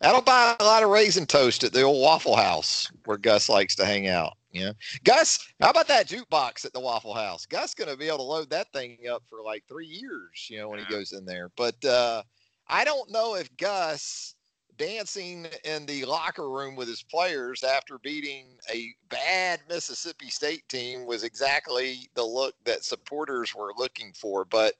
That'll 0.00 0.22
buy 0.22 0.56
a 0.58 0.64
lot 0.64 0.82
of 0.82 0.90
raisin 0.90 1.26
toast 1.26 1.62
at 1.64 1.72
the 1.72 1.82
old 1.82 2.00
Waffle 2.02 2.36
House 2.36 2.90
where 3.04 3.16
Gus 3.16 3.48
likes 3.48 3.74
to 3.76 3.84
hang 3.84 4.08
out. 4.08 4.36
You 4.54 4.66
know, 4.66 4.72
Gus, 5.02 5.46
how 5.60 5.70
about 5.70 5.88
that 5.88 6.06
jukebox 6.08 6.64
at 6.64 6.72
the 6.72 6.80
Waffle 6.80 7.12
House? 7.12 7.44
Gus 7.44 7.74
gonna 7.74 7.96
be 7.96 8.06
able 8.06 8.18
to 8.18 8.22
load 8.22 8.50
that 8.50 8.72
thing 8.72 8.98
up 9.10 9.24
for 9.28 9.42
like 9.42 9.64
three 9.68 9.86
years. 9.86 10.46
You 10.48 10.58
know, 10.58 10.68
when 10.68 10.78
he 10.78 10.86
goes 10.86 11.12
in 11.12 11.24
there. 11.24 11.50
But 11.56 11.84
uh, 11.84 12.22
I 12.68 12.84
don't 12.84 13.10
know 13.10 13.34
if 13.34 13.54
Gus 13.56 14.36
dancing 14.76 15.46
in 15.64 15.86
the 15.86 16.04
locker 16.04 16.50
room 16.50 16.76
with 16.76 16.88
his 16.88 17.02
players 17.02 17.62
after 17.62 17.98
beating 17.98 18.56
a 18.72 18.92
bad 19.08 19.60
Mississippi 19.68 20.30
State 20.30 20.68
team 20.68 21.04
was 21.04 21.24
exactly 21.24 22.08
the 22.14 22.24
look 22.24 22.54
that 22.64 22.84
supporters 22.84 23.54
were 23.54 23.72
looking 23.76 24.12
for. 24.12 24.44
But 24.44 24.74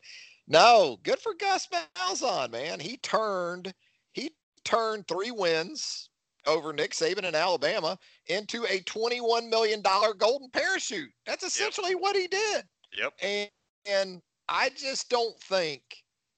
no, 0.46 0.98
good 1.02 1.18
for 1.18 1.34
Gus 1.34 1.68
Malzahn, 1.96 2.50
man. 2.50 2.78
He 2.78 2.96
turned 2.98 3.74
he 4.12 4.30
turned 4.64 5.08
three 5.08 5.32
wins 5.32 6.10
over 6.46 6.72
Nick 6.72 6.92
Saban 6.92 7.24
in 7.24 7.34
Alabama 7.34 7.98
into 8.26 8.64
a 8.64 8.80
$21 8.80 9.48
million 9.48 9.82
golden 10.18 10.50
parachute. 10.50 11.10
That's 11.26 11.44
essentially 11.44 11.94
what 11.94 12.16
he 12.16 12.26
did. 12.26 12.64
Yep. 12.96 13.12
And, 13.22 13.50
and 13.86 14.22
I 14.48 14.70
just 14.76 15.08
don't 15.10 15.38
think 15.40 15.82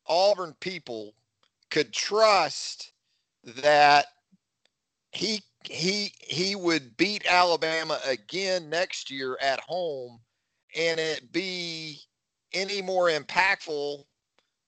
Auburn 0.07 0.55
people 0.61 1.14
could 1.71 1.92
trust 1.92 2.92
that 3.45 4.07
he 5.12 5.42
he 5.64 6.12
he 6.21 6.55
would 6.55 6.97
beat 6.97 7.27
Alabama 7.29 7.99
again 8.07 8.69
next 8.71 9.11
year 9.11 9.37
at 9.40 9.59
home 9.61 10.21
and 10.77 11.01
it 11.01 11.33
be 11.33 12.01
any 12.53 12.81
more 12.83 13.09
impactful 13.09 14.05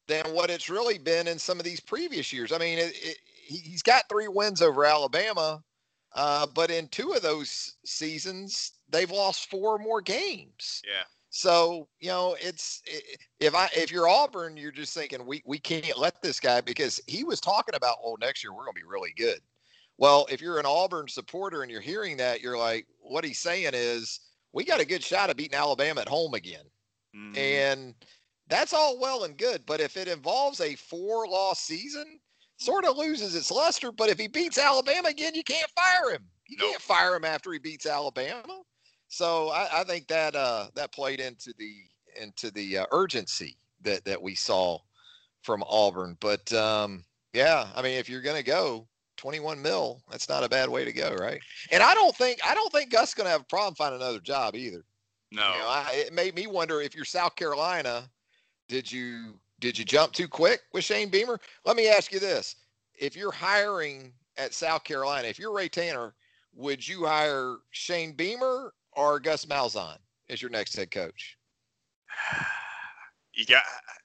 than 0.06 0.24
what 0.32 0.50
it's 0.50 0.70
really 0.70 0.98
been 0.98 1.28
in 1.28 1.38
some 1.38 1.58
of 1.58 1.64
these 1.64 1.80
previous 1.80 2.32
years. 2.32 2.50
I 2.50 2.58
mean, 2.58 2.78
it, 2.78 2.92
it, 2.96 3.18
he's 3.48 3.82
got 3.82 4.08
three 4.08 4.28
wins 4.28 4.62
over 4.62 4.84
Alabama, 4.84 5.62
uh, 6.14 6.46
but 6.54 6.70
in 6.70 6.88
two 6.88 7.12
of 7.12 7.22
those 7.22 7.76
seasons, 7.84 8.72
they've 8.88 9.10
lost 9.10 9.50
four 9.50 9.78
more 9.78 10.00
games. 10.00 10.82
Yeah. 10.86 11.04
So 11.30 11.88
you 12.00 12.08
know, 12.08 12.36
it's 12.40 12.82
if 13.40 13.54
I 13.54 13.68
if 13.74 13.90
you're 13.92 14.08
Auburn, 14.08 14.56
you're 14.56 14.72
just 14.72 14.94
thinking 14.94 15.26
we 15.26 15.42
we 15.44 15.58
can't 15.58 15.98
let 15.98 16.22
this 16.22 16.40
guy 16.40 16.60
because 16.60 17.00
he 17.06 17.24
was 17.24 17.40
talking 17.40 17.74
about 17.74 17.96
oh 18.02 18.16
next 18.20 18.42
year 18.42 18.52
we're 18.52 18.64
going 18.64 18.74
to 18.74 18.80
be 18.80 18.88
really 18.88 19.12
good. 19.16 19.40
Well, 19.98 20.26
if 20.30 20.40
you're 20.40 20.58
an 20.58 20.66
Auburn 20.66 21.08
supporter 21.08 21.62
and 21.62 21.70
you're 21.70 21.80
hearing 21.80 22.16
that, 22.18 22.40
you're 22.40 22.56
like, 22.56 22.86
what 23.00 23.24
he's 23.24 23.40
saying 23.40 23.72
is 23.74 24.20
we 24.52 24.64
got 24.64 24.80
a 24.80 24.86
good 24.86 25.02
shot 25.02 25.28
of 25.28 25.36
beating 25.36 25.58
Alabama 25.58 26.00
at 26.00 26.08
home 26.08 26.34
again. 26.34 26.64
Mhm. 27.14 27.36
And 27.36 27.94
that's 28.46 28.72
all 28.72 28.98
well 28.98 29.24
and 29.24 29.36
good. 29.36 29.66
But 29.66 29.80
if 29.80 29.96
it 29.96 30.08
involves 30.08 30.60
a 30.60 30.76
four 30.76 31.26
loss 31.26 31.60
season, 31.60 32.20
sort 32.58 32.84
of 32.84 32.96
loses 32.96 33.34
its 33.34 33.50
luster. 33.50 33.90
But 33.90 34.10
if 34.10 34.18
he 34.18 34.28
beats 34.28 34.58
Alabama 34.58 35.08
again, 35.08 35.34
you 35.34 35.42
can't 35.44 35.70
fire 35.70 36.12
him. 36.12 36.24
You 36.48 36.56
Nope. 36.58 36.70
can't 36.70 36.82
fire 36.82 37.14
him 37.16 37.24
after 37.24 37.52
he 37.52 37.58
beats 37.58 37.86
Alabama. 37.86 38.62
So 39.08 39.48
I, 39.48 39.80
I 39.80 39.84
think 39.84 40.06
that 40.08 40.36
uh, 40.36 40.68
that 40.74 40.92
played 40.92 41.20
into 41.20 41.54
the 41.58 41.72
into 42.20 42.50
the 42.50 42.78
uh, 42.78 42.86
urgency 42.92 43.56
that 43.82 44.04
that 44.04 44.20
we 44.20 44.34
saw 44.34 44.78
from 45.42 45.64
Auburn. 45.68 46.16
But 46.20 46.52
um, 46.52 47.04
yeah, 47.32 47.68
I 47.74 47.80
mean, 47.82 47.98
if 47.98 48.08
you're 48.08 48.22
gonna 48.22 48.42
go 48.42 48.86
21 49.16 49.60
mil, 49.62 50.02
that's 50.10 50.28
not 50.28 50.44
a 50.44 50.48
bad 50.48 50.68
way 50.68 50.84
to 50.84 50.92
go, 50.92 51.14
right? 51.14 51.40
And 51.70 51.82
I 51.82 51.94
don't 51.94 52.14
think 52.16 52.38
I 52.46 52.54
don't 52.54 52.72
think 52.72 52.90
Gus 52.90 53.14
gonna 53.14 53.30
have 53.30 53.42
a 53.42 53.44
problem 53.44 53.74
finding 53.74 54.00
another 54.00 54.20
job 54.20 54.54
either. 54.56 54.84
no. 55.32 55.52
You 55.52 55.58
know, 55.58 55.68
I, 55.68 55.86
it 55.92 56.12
made 56.12 56.34
me 56.34 56.46
wonder 56.46 56.80
if 56.80 56.94
you're 56.94 57.04
South 57.04 57.36
Carolina, 57.36 58.10
did 58.68 58.90
you 58.90 59.38
did 59.60 59.78
you 59.78 59.84
jump 59.84 60.12
too 60.12 60.28
quick 60.28 60.60
with 60.72 60.84
Shane 60.84 61.08
Beamer? 61.08 61.38
Let 61.64 61.76
me 61.76 61.88
ask 61.88 62.12
you 62.12 62.20
this: 62.20 62.56
If 62.94 63.16
you're 63.16 63.32
hiring 63.32 64.12
at 64.36 64.54
South 64.54 64.84
Carolina, 64.84 65.28
if 65.28 65.38
you're 65.38 65.52
Ray 65.52 65.68
Tanner, 65.68 66.14
would 66.54 66.86
you 66.86 67.04
hire 67.04 67.56
Shane 67.70 68.12
Beamer 68.12 68.72
or 68.92 69.20
Gus 69.20 69.44
Malzahn 69.46 69.98
as 70.28 70.40
your 70.40 70.50
next 70.50 70.76
head 70.76 70.90
coach? 70.90 71.36
you 73.34 73.46
got 73.46 73.62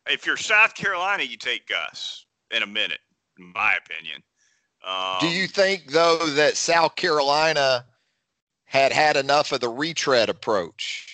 if 0.08 0.26
you're 0.26 0.38
South 0.38 0.76
Carolina, 0.76 1.24
you 1.24 1.38
take 1.38 1.68
Gus 1.68 2.26
in 2.52 2.63
a 2.63 2.68
minute, 2.68 3.00
in 3.38 3.52
my 3.54 3.76
opinion. 3.76 4.22
Um, 4.86 5.18
Do 5.22 5.28
you 5.28 5.48
think 5.48 5.92
though 5.92 6.26
that 6.28 6.58
South 6.58 6.96
Carolina 6.96 7.86
had 8.66 8.92
had 8.92 9.18
enough 9.18 9.52
of 9.52 9.62
the 9.62 9.70
retread 9.70 10.30
approach 10.30 11.12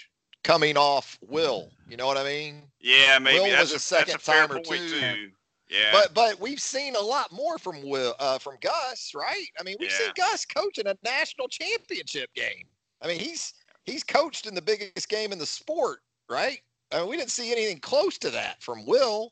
coming 0.49 0.77
off 0.77 1.19
Will? 1.27 1.69
You 1.87 1.95
know 1.97 2.07
what 2.07 2.17
I 2.17 2.23
mean? 2.23 2.63
Yeah, 2.79 3.19
maybe 3.19 3.39
Will 3.39 3.49
that's 3.51 3.71
was 3.73 3.91
a, 3.91 3.95
a 3.95 3.97
that's 3.99 4.15
a 4.15 4.17
fair 4.19 4.47
point 4.47 4.65
too. 4.65 4.89
too. 4.89 5.29
Yeah, 5.69 5.89
But 5.91 6.13
but 6.15 6.39
we've 6.39 6.59
seen 6.59 6.95
a 6.95 6.99
lot 6.99 7.31
more 7.31 7.59
from 7.59 7.87
Will 7.87 8.15
uh, 8.19 8.39
from 8.39 8.55
Gus, 8.61 9.13
right? 9.15 9.45
I 9.59 9.63
mean, 9.63 9.75
we've 9.79 9.91
seen 9.91 10.11
Gus 10.15 10.45
coaching 10.45 10.87
a 10.87 10.95
national 11.03 11.47
championship 11.49 12.33
game. 12.33 12.65
I 13.03 13.07
mean, 13.07 13.19
he's 13.19 13.53
he's 13.85 14.03
coached 14.03 14.47
in 14.47 14.55
the 14.55 14.61
biggest 14.61 15.07
game 15.09 15.31
in 15.31 15.37
the 15.37 15.45
sport, 15.45 15.99
right? 16.29 16.59
I 16.91 16.99
mean, 17.01 17.09
we 17.09 17.17
didn't 17.17 17.29
see 17.29 17.51
anything 17.51 17.77
close 17.79 18.17
to 18.19 18.31
that 18.31 18.61
from 18.63 18.85
Will. 18.87 19.31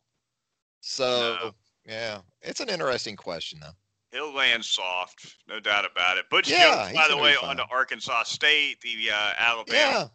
So 0.82 1.38
No. 1.42 1.56
yeah, 1.92 2.20
it's 2.44 2.60
an 2.60 2.70
interesting 2.70 3.16
question 3.16 3.60
though. 3.60 3.74
he'll 4.12 4.34
land 4.34 4.64
soft, 4.64 5.38
no 5.48 5.60
doubt 5.60 5.86
about 5.92 6.18
it. 6.20 6.30
Butch 6.30 6.50
Yeah, 6.52 6.84
Jones, 6.86 6.96
by 6.96 7.08
the 7.08 7.18
way, 7.18 7.36
on 7.42 7.58
to. 7.58 7.66
Arkansas 7.72 8.24
State, 8.24 8.80
the 8.82 9.10
uh, 9.12 9.34
Alabama 9.40 9.76
Yeah, 9.76 10.08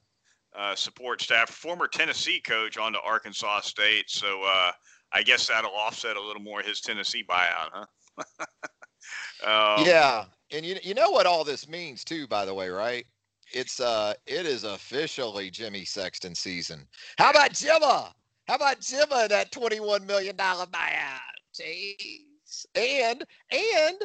uh, 0.57 0.75
support 0.75 1.23
staff, 1.23 1.51
former 1.51 1.89
Tennessee 1.89 2.41
coach 2.41 2.77
on 2.79 2.93
to 2.93 3.01
Arkansas 3.01 3.61
State. 3.61 4.11
So 4.11 4.43
uh, 4.45 4.73
I 5.13 5.23
guess 5.23 5.47
that'll 5.47 5.75
offset 5.75 6.17
a 6.17 6.21
little 6.21 6.43
more 6.43 6.63
his 6.63 6.81
Tennessee 6.81 7.25
buyout, 7.29 7.71
huh? 7.73 7.87
um, 9.79 9.87
yeah, 9.87 10.25
and 10.51 10.65
you 10.65 10.77
you 10.83 10.95
know 10.95 11.11
what 11.11 11.27
all 11.27 11.45
this 11.45 11.69
means 11.69 12.05
too, 12.05 12.27
by 12.27 12.45
the 12.45 12.55
way, 12.55 12.69
right? 12.69 13.07
It's 13.53 13.81
uh, 13.81 14.15
it 14.27 14.47
is 14.47 14.65
officially 14.65 15.51
Jimmy 15.51 15.85
Sexton 15.85 16.35
season. 16.35 16.87
How 17.19 17.31
about 17.31 17.53
Jimma? 17.53 18.13
How 18.49 18.55
about 18.55 18.81
Jimma 18.81 19.29
that 19.29 19.53
twenty-one 19.53 20.07
million 20.07 20.37
dollar 20.37 20.67
buyout? 20.67 21.19
Jeez, 21.55 22.67
and 22.75 23.25
and 23.51 23.97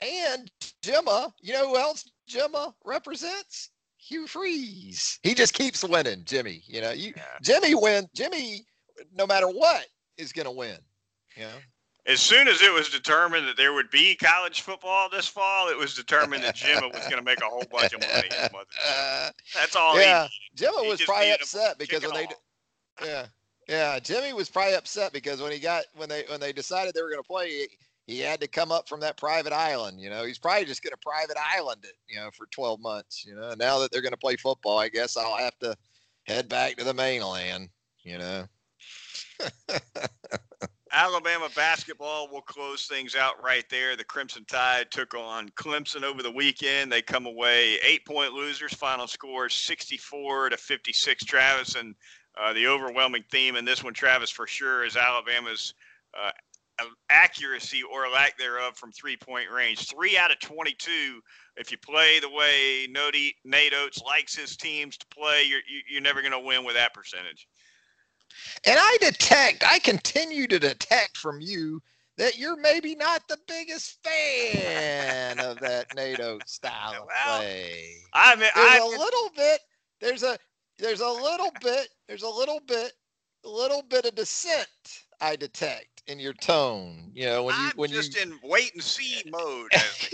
and 0.00 0.50
Jimma, 0.82 1.32
you 1.40 1.52
know 1.52 1.68
who 1.68 1.76
else 1.78 2.10
Jimma 2.28 2.74
represents? 2.84 3.70
Hugh 4.06 4.26
Freeze. 4.26 5.18
He 5.22 5.34
just 5.34 5.54
keeps 5.54 5.84
winning, 5.84 6.22
Jimmy. 6.24 6.62
You 6.66 6.80
know, 6.80 6.90
you 6.90 7.12
Yeah. 7.16 7.22
Jimmy 7.42 7.74
win. 7.74 8.08
Jimmy, 8.14 8.66
no 9.14 9.26
matter 9.26 9.46
what, 9.48 9.86
is 10.16 10.32
gonna 10.32 10.50
win. 10.52 10.78
You 11.36 11.44
know. 11.44 11.58
As 12.04 12.20
soon 12.20 12.48
as 12.48 12.60
it 12.62 12.72
was 12.72 12.88
determined 12.88 13.46
that 13.46 13.56
there 13.56 13.72
would 13.72 13.88
be 13.90 14.16
college 14.16 14.62
football 14.62 15.08
this 15.08 15.28
fall, 15.28 15.68
it 15.68 15.78
was 15.78 15.94
determined 15.94 16.42
that 16.42 16.56
Jimmy 16.56 16.88
was 16.92 17.02
going 17.02 17.18
to 17.18 17.22
make 17.22 17.40
a 17.40 17.44
whole 17.44 17.62
bunch 17.70 17.92
of 17.92 18.00
money. 18.00 18.28
his 18.28 18.52
mother 18.52 18.64
said. 18.84 18.92
Uh, 18.92 19.30
That's 19.54 19.76
all. 19.76 19.96
yeah, 20.00 20.26
he 20.58 20.88
was 20.88 21.00
probably 21.02 21.30
upset 21.30 21.78
because 21.78 22.02
when 22.02 22.14
they 22.14 22.26
yeah, 23.04 23.26
yeah. 23.68 24.00
Jimmy 24.00 24.32
was 24.32 24.50
probably 24.50 24.74
upset 24.74 25.12
because 25.12 25.40
when 25.40 25.52
he 25.52 25.60
got 25.60 25.84
when 25.94 26.08
they 26.08 26.24
when 26.28 26.40
they 26.40 26.52
decided 26.52 26.92
they 26.92 27.02
were 27.02 27.10
going 27.10 27.22
to 27.22 27.26
play, 27.26 27.68
he, 28.12 28.20
had 28.20 28.40
to 28.40 28.48
come 28.48 28.72
up 28.72 28.88
from 28.88 29.00
that 29.00 29.16
private 29.16 29.52
island. 29.52 30.00
You 30.00 30.10
know, 30.10 30.24
he's 30.24 30.38
probably 30.38 30.64
just 30.64 30.82
going 30.82 30.92
to 30.92 30.96
private 30.98 31.36
island 31.38 31.84
it. 31.84 31.94
You 32.08 32.20
know, 32.20 32.30
for 32.32 32.46
12 32.46 32.80
months. 32.80 33.24
You 33.24 33.34
know, 33.34 33.54
now 33.58 33.78
that 33.78 33.90
they're 33.90 34.02
going 34.02 34.12
to 34.12 34.18
play 34.18 34.36
football, 34.36 34.78
I 34.78 34.88
guess 34.88 35.16
I'll 35.16 35.36
have 35.36 35.58
to 35.60 35.76
head 36.24 36.48
back 36.48 36.76
to 36.76 36.84
the 36.84 36.94
mainland. 36.94 37.68
You 38.04 38.18
know. 38.18 38.44
Alabama 40.94 41.48
basketball 41.56 42.28
will 42.30 42.42
close 42.42 42.86
things 42.86 43.16
out 43.16 43.42
right 43.42 43.64
there. 43.70 43.96
The 43.96 44.04
Crimson 44.04 44.44
Tide 44.44 44.90
took 44.90 45.14
on 45.14 45.48
Clemson 45.50 46.02
over 46.02 46.22
the 46.22 46.30
weekend. 46.30 46.92
They 46.92 47.00
come 47.00 47.24
away 47.24 47.78
eight 47.82 48.04
point 48.04 48.34
losers. 48.34 48.74
Final 48.74 49.06
score 49.06 49.48
64 49.48 50.50
to 50.50 50.56
56. 50.58 51.24
Travis 51.24 51.76
and 51.76 51.94
uh, 52.38 52.52
the 52.52 52.66
overwhelming 52.66 53.24
theme 53.30 53.56
in 53.56 53.64
this 53.64 53.82
one, 53.82 53.94
Travis, 53.94 54.30
for 54.30 54.46
sure, 54.46 54.84
is 54.84 54.96
Alabama's 54.96 55.74
uh, 56.18 56.30
accuracy 57.08 57.82
or 57.82 58.08
lack 58.08 58.38
thereof 58.38 58.76
from 58.76 58.92
three 58.92 59.16
point 59.16 59.50
range. 59.50 59.88
Three 59.88 60.16
out 60.16 60.30
of 60.30 60.40
22. 60.40 61.20
If 61.56 61.70
you 61.70 61.78
play 61.78 62.20
the 62.20 62.30
way 62.30 62.86
Nate 63.44 63.74
Oats 63.74 64.02
likes 64.02 64.34
his 64.34 64.56
teams 64.56 64.96
to 64.96 65.06
play, 65.14 65.44
you're, 65.46 65.60
you're 65.90 66.02
never 66.02 66.20
going 66.20 66.32
to 66.32 66.40
win 66.40 66.64
with 66.64 66.74
that 66.74 66.94
percentage. 66.94 67.46
And 68.66 68.78
I 68.78 68.96
detect, 69.00 69.64
I 69.66 69.78
continue 69.78 70.46
to 70.46 70.58
detect 70.58 71.16
from 71.18 71.40
you 71.40 71.82
that 72.18 72.38
you're 72.38 72.56
maybe 72.56 72.94
not 72.94 73.22
the 73.28 73.38
biggest 73.46 73.98
fan 74.02 75.38
of 75.38 75.58
that 75.60 75.94
NATO 75.94 76.38
style 76.46 77.02
of 77.02 77.08
well, 77.08 77.38
play. 77.38 77.94
I 78.14 78.34
mean, 78.36 78.48
there's 78.54 78.70
I 78.70 78.78
a 78.78 78.86
little 78.86 79.30
bit. 79.36 79.60
There's 80.00 80.22
a 80.22 80.38
there's 80.78 81.00
a 81.00 81.08
little 81.08 81.50
bit. 81.60 81.88
There's 82.08 82.22
a 82.22 82.28
little 82.28 82.60
bit. 82.66 82.92
A 83.44 83.48
little 83.48 83.82
bit 83.82 84.04
of 84.04 84.14
dissent 84.14 84.68
I 85.20 85.34
detect 85.34 85.91
in 86.06 86.18
your 86.18 86.32
tone. 86.34 87.10
You 87.14 87.26
know 87.26 87.44
when 87.44 87.54
you 87.54 87.60
I'm 87.60 87.72
when 87.76 87.90
just 87.90 88.16
you 88.16 88.22
in 88.22 88.38
wait 88.42 88.72
and 88.74 88.82
see 88.82 89.22
mode. 89.30 89.70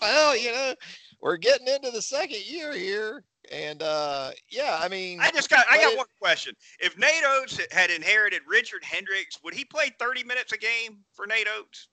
well, 0.00 0.36
you 0.36 0.52
know, 0.52 0.74
we're 1.20 1.36
getting 1.36 1.68
into 1.68 1.90
the 1.90 2.02
second 2.02 2.44
year 2.46 2.72
here. 2.72 3.24
And 3.52 3.82
uh, 3.82 4.30
yeah, 4.50 4.78
I 4.80 4.88
mean, 4.88 5.20
I 5.20 5.30
just 5.30 5.50
got 5.50 5.66
I 5.70 5.76
got 5.76 5.92
it, 5.92 5.98
one 5.98 6.06
question. 6.20 6.54
If 6.80 6.98
Nate 6.98 7.24
Oats 7.26 7.60
had 7.72 7.90
inherited 7.90 8.40
Richard 8.46 8.82
Hendrix, 8.82 9.38
would 9.44 9.54
he 9.54 9.64
play 9.64 9.90
30 9.98 10.24
minutes 10.24 10.52
a 10.52 10.56
game 10.56 10.98
for 11.12 11.26
Nate 11.26 11.48
Oats? 11.58 11.88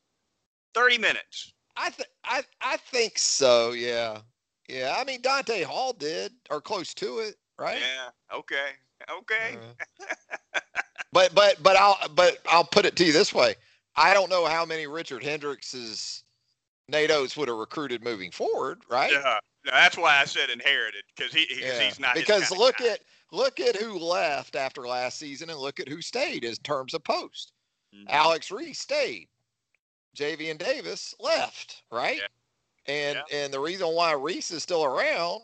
30 0.74 0.98
minutes. 0.98 1.54
I 1.76 1.90
think 1.90 2.10
I 2.24 2.44
I 2.62 2.78
think 2.78 3.18
so. 3.18 3.72
Yeah, 3.72 4.20
yeah. 4.70 4.96
I 4.98 5.04
mean, 5.04 5.22
Donta 5.22 5.64
Hall 5.64 5.94
did 5.94 6.32
or 6.50 6.62
close 6.62 6.94
to 6.96 7.20
it, 7.20 7.36
right? 7.60 7.80
Yeah. 7.80 8.38
Okay. 8.38 8.72
Okay. 9.10 9.58
Uh, 9.58 10.60
but 11.14 11.34
but 11.34 11.62
but 11.64 11.76
I'll 11.76 11.98
but 12.16 12.40
I'll 12.50 12.64
put 12.64 12.86
it 12.86 12.96
to 12.98 13.06
you 13.06 13.14
this 13.14 13.34
way. 13.34 13.56
I 13.96 14.14
don't 14.14 14.30
know 14.30 14.46
how 14.46 14.66
many 14.66 14.88
Richard 14.88 15.22
Hendrixes 15.22 16.24
Nate 16.88 17.12
Oats 17.12 17.36
would 17.38 17.48
have 17.48 17.58
recruited 17.58 18.04
moving 18.04 18.32
forward, 18.32 18.82
right? 18.90 19.12
Yeah. 19.12 19.40
That's 19.66 19.98
why 19.98 20.18
I 20.18 20.26
said 20.26 20.50
inherited 20.50 21.04
because 21.16 21.34
he, 21.34 21.46
he 21.46 21.62
yeah. 21.62 21.80
he's 21.80 22.00
not. 22.00 22.16
Because 22.16 22.52
look 22.52 22.78
guy. 22.78 22.90
at 22.90 23.00
look 23.32 23.60
at 23.60 23.76
who 23.76 23.98
left 24.00 24.56
after 24.56 24.88
last 24.88 25.20
season 25.20 25.50
and 25.50 25.60
look 25.60 25.80
at 25.80 25.88
who 25.88 26.02
stayed 26.02 26.44
in 26.44 26.56
terms 26.56 26.94
of 26.94 27.04
post. 27.04 27.54
Mm-hmm. 27.96 28.08
Alex 28.10 28.52
Reese 28.52 28.80
stayed. 28.80 29.28
Javian 30.16 30.58
Davis 30.58 31.14
left, 31.20 31.84
right? 31.92 32.18
Yeah. 32.18 32.94
And 32.94 33.20
yeah. 33.30 33.38
and 33.38 33.54
the 33.54 33.60
reason 33.60 33.88
why 33.90 34.14
Reese 34.14 34.52
is 34.52 34.64
still 34.64 34.84
around 34.84 35.42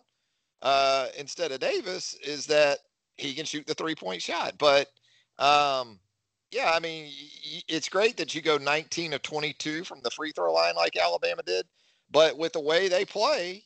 uh, 0.61 1.07
instead 1.17 1.51
of 1.51 1.59
Davis 1.59 2.15
is 2.23 2.45
that 2.47 2.79
he 3.17 3.33
can 3.33 3.45
shoot 3.45 3.65
the 3.65 3.73
three 3.73 3.95
point 3.95 4.21
shot. 4.21 4.55
But 4.57 4.87
um, 5.39 5.99
yeah, 6.51 6.71
I 6.73 6.79
mean, 6.79 7.11
it's 7.67 7.89
great 7.89 8.17
that 8.17 8.33
you 8.33 8.41
go 8.41 8.57
19 8.57 9.13
of 9.13 9.21
22 9.21 9.83
from 9.83 9.99
the 10.03 10.11
free 10.11 10.31
throw 10.31 10.53
line 10.53 10.75
like 10.75 10.97
Alabama 10.97 11.43
did. 11.45 11.65
But 12.09 12.37
with 12.37 12.53
the 12.53 12.59
way 12.59 12.87
they 12.87 13.05
play, 13.05 13.63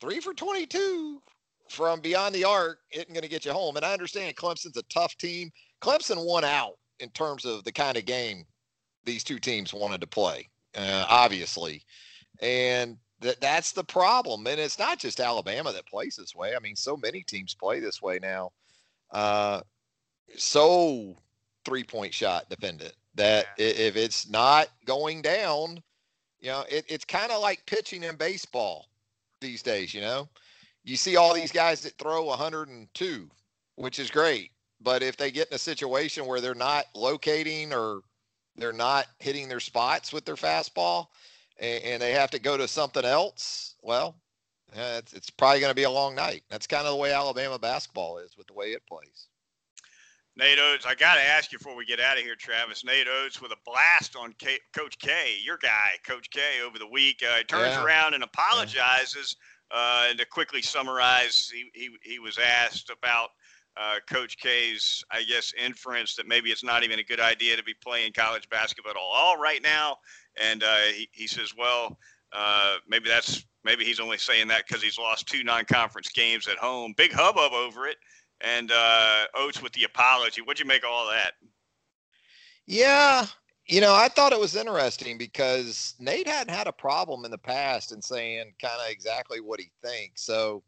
three 0.00 0.20
for 0.20 0.34
22 0.34 1.22
from 1.68 2.00
beyond 2.00 2.34
the 2.34 2.44
arc 2.44 2.78
isn't 2.90 3.12
going 3.12 3.22
to 3.22 3.28
get 3.28 3.44
you 3.44 3.52
home. 3.52 3.76
And 3.76 3.84
I 3.84 3.92
understand 3.92 4.36
Clemson's 4.36 4.76
a 4.76 4.82
tough 4.84 5.16
team. 5.16 5.50
Clemson 5.80 6.24
won 6.24 6.44
out 6.44 6.74
in 7.00 7.08
terms 7.10 7.44
of 7.44 7.64
the 7.64 7.72
kind 7.72 7.96
of 7.96 8.04
game 8.04 8.44
these 9.04 9.24
two 9.24 9.38
teams 9.38 9.72
wanted 9.72 10.00
to 10.00 10.06
play, 10.06 10.48
uh, 10.76 11.06
obviously. 11.08 11.84
And 12.40 12.96
that 13.20 13.40
that's 13.40 13.72
the 13.72 13.84
problem. 13.84 14.46
And 14.46 14.60
it's 14.60 14.78
not 14.78 14.98
just 14.98 15.20
Alabama 15.20 15.72
that 15.72 15.86
plays 15.86 16.16
this 16.16 16.34
way. 16.34 16.54
I 16.56 16.58
mean, 16.60 16.76
so 16.76 16.96
many 16.96 17.22
teams 17.22 17.54
play 17.54 17.80
this 17.80 18.02
way 18.02 18.18
now. 18.20 18.50
Uh, 19.14 19.60
so 20.36 21.16
three 21.64 21.84
point 21.84 22.12
shot 22.12 22.50
dependent 22.50 22.92
that 23.14 23.46
yeah. 23.56 23.66
if 23.66 23.96
it's 23.96 24.28
not 24.28 24.68
going 24.84 25.22
down, 25.22 25.80
you 26.40 26.48
know, 26.48 26.64
it, 26.68 26.84
it's 26.88 27.04
kind 27.04 27.30
of 27.30 27.40
like 27.40 27.64
pitching 27.66 28.02
in 28.02 28.16
baseball 28.16 28.88
these 29.40 29.62
days, 29.62 29.94
you 29.94 30.00
know. 30.00 30.28
You 30.82 30.96
see 30.96 31.16
all 31.16 31.32
these 31.32 31.52
guys 31.52 31.80
that 31.82 31.96
throw 31.96 32.24
102, 32.24 33.30
which 33.76 33.98
is 33.98 34.10
great. 34.10 34.50
But 34.80 35.02
if 35.02 35.16
they 35.16 35.30
get 35.30 35.48
in 35.48 35.54
a 35.54 35.58
situation 35.58 36.26
where 36.26 36.40
they're 36.40 36.54
not 36.54 36.84
locating 36.94 37.72
or 37.72 38.00
they're 38.56 38.72
not 38.72 39.06
hitting 39.18 39.48
their 39.48 39.60
spots 39.60 40.12
with 40.12 40.24
their 40.24 40.34
fastball 40.34 41.06
and, 41.58 41.82
and 41.84 42.02
they 42.02 42.12
have 42.12 42.30
to 42.32 42.38
go 42.38 42.56
to 42.56 42.68
something 42.68 43.04
else, 43.04 43.76
well, 43.82 44.16
it's, 44.74 45.12
it's 45.12 45.30
probably 45.30 45.60
going 45.60 45.70
to 45.70 45.74
be 45.74 45.84
a 45.84 45.90
long 45.90 46.14
night. 46.14 46.42
That's 46.50 46.66
kind 46.66 46.86
of 46.86 46.92
the 46.92 46.96
way 46.96 47.12
Alabama 47.12 47.58
basketball 47.58 48.18
is 48.18 48.36
with 48.36 48.46
the 48.46 48.54
way 48.54 48.66
it 48.66 48.86
plays. 48.86 49.28
Nate 50.36 50.58
Oats, 50.58 50.84
I 50.84 50.96
got 50.96 51.14
to 51.14 51.22
ask 51.22 51.52
you 51.52 51.58
before 51.58 51.76
we 51.76 51.84
get 51.84 52.00
out 52.00 52.18
of 52.18 52.24
here, 52.24 52.34
Travis. 52.34 52.84
Nate 52.84 53.06
Oats 53.06 53.40
with 53.40 53.52
a 53.52 53.56
blast 53.64 54.16
on 54.16 54.32
K- 54.38 54.58
Coach 54.76 54.98
K, 54.98 55.36
your 55.44 55.58
guy, 55.58 55.90
Coach 56.04 56.28
K, 56.30 56.40
over 56.66 56.76
the 56.76 56.88
week. 56.88 57.22
Uh, 57.22 57.36
he 57.36 57.44
turns 57.44 57.74
yeah. 57.74 57.84
around 57.84 58.14
and 58.14 58.24
apologizes. 58.24 59.36
Uh, 59.70 60.06
and 60.08 60.18
to 60.18 60.26
quickly 60.26 60.60
summarize, 60.60 61.50
he, 61.52 61.70
he, 61.72 61.90
he 62.02 62.18
was 62.18 62.36
asked 62.38 62.90
about 62.90 63.30
uh, 63.76 63.96
Coach 64.08 64.36
K's, 64.38 65.04
I 65.10 65.22
guess, 65.22 65.52
inference 65.54 66.16
that 66.16 66.26
maybe 66.26 66.50
it's 66.50 66.64
not 66.64 66.82
even 66.82 66.98
a 66.98 67.04
good 67.04 67.20
idea 67.20 67.56
to 67.56 67.62
be 67.62 67.74
playing 67.82 68.12
college 68.12 68.48
basketball 68.48 68.90
at 68.90 68.96
all 68.96 69.36
right 69.36 69.62
now. 69.62 69.98
And 70.36 70.64
uh, 70.64 70.78
he, 70.94 71.08
he 71.12 71.26
says, 71.28 71.52
well, 71.56 71.96
uh, 72.32 72.78
maybe 72.88 73.08
that's 73.08 73.44
maybe 73.64 73.84
he's 73.84 74.00
only 74.00 74.18
saying 74.18 74.48
that 74.48 74.66
because 74.66 74.82
he's 74.82 74.98
lost 74.98 75.26
two 75.26 75.42
non-conference 75.44 76.08
games 76.10 76.48
at 76.48 76.56
home. 76.56 76.94
Big 76.96 77.12
hubbub 77.12 77.52
over 77.52 77.86
it 77.86 77.96
and 78.40 78.70
uh, 78.72 79.24
Oats 79.34 79.62
with 79.62 79.72
the 79.72 79.84
apology. 79.84 80.42
What'd 80.42 80.60
you 80.60 80.66
make 80.66 80.84
of 80.84 80.90
all 80.90 81.08
that? 81.08 81.32
Yeah, 82.66 83.26
you 83.66 83.80
know, 83.80 83.94
I 83.94 84.08
thought 84.08 84.32
it 84.32 84.40
was 84.40 84.56
interesting 84.56 85.16
because 85.18 85.94
Nate 85.98 86.28
hadn't 86.28 86.54
had 86.54 86.66
a 86.66 86.72
problem 86.72 87.24
in 87.24 87.30
the 87.30 87.38
past 87.38 87.92
in 87.92 88.02
saying 88.02 88.52
kind 88.60 88.80
of 88.80 88.90
exactly 88.90 89.40
what 89.40 89.60
he 89.60 89.70
thinks. 89.82 90.22
So, 90.22 90.62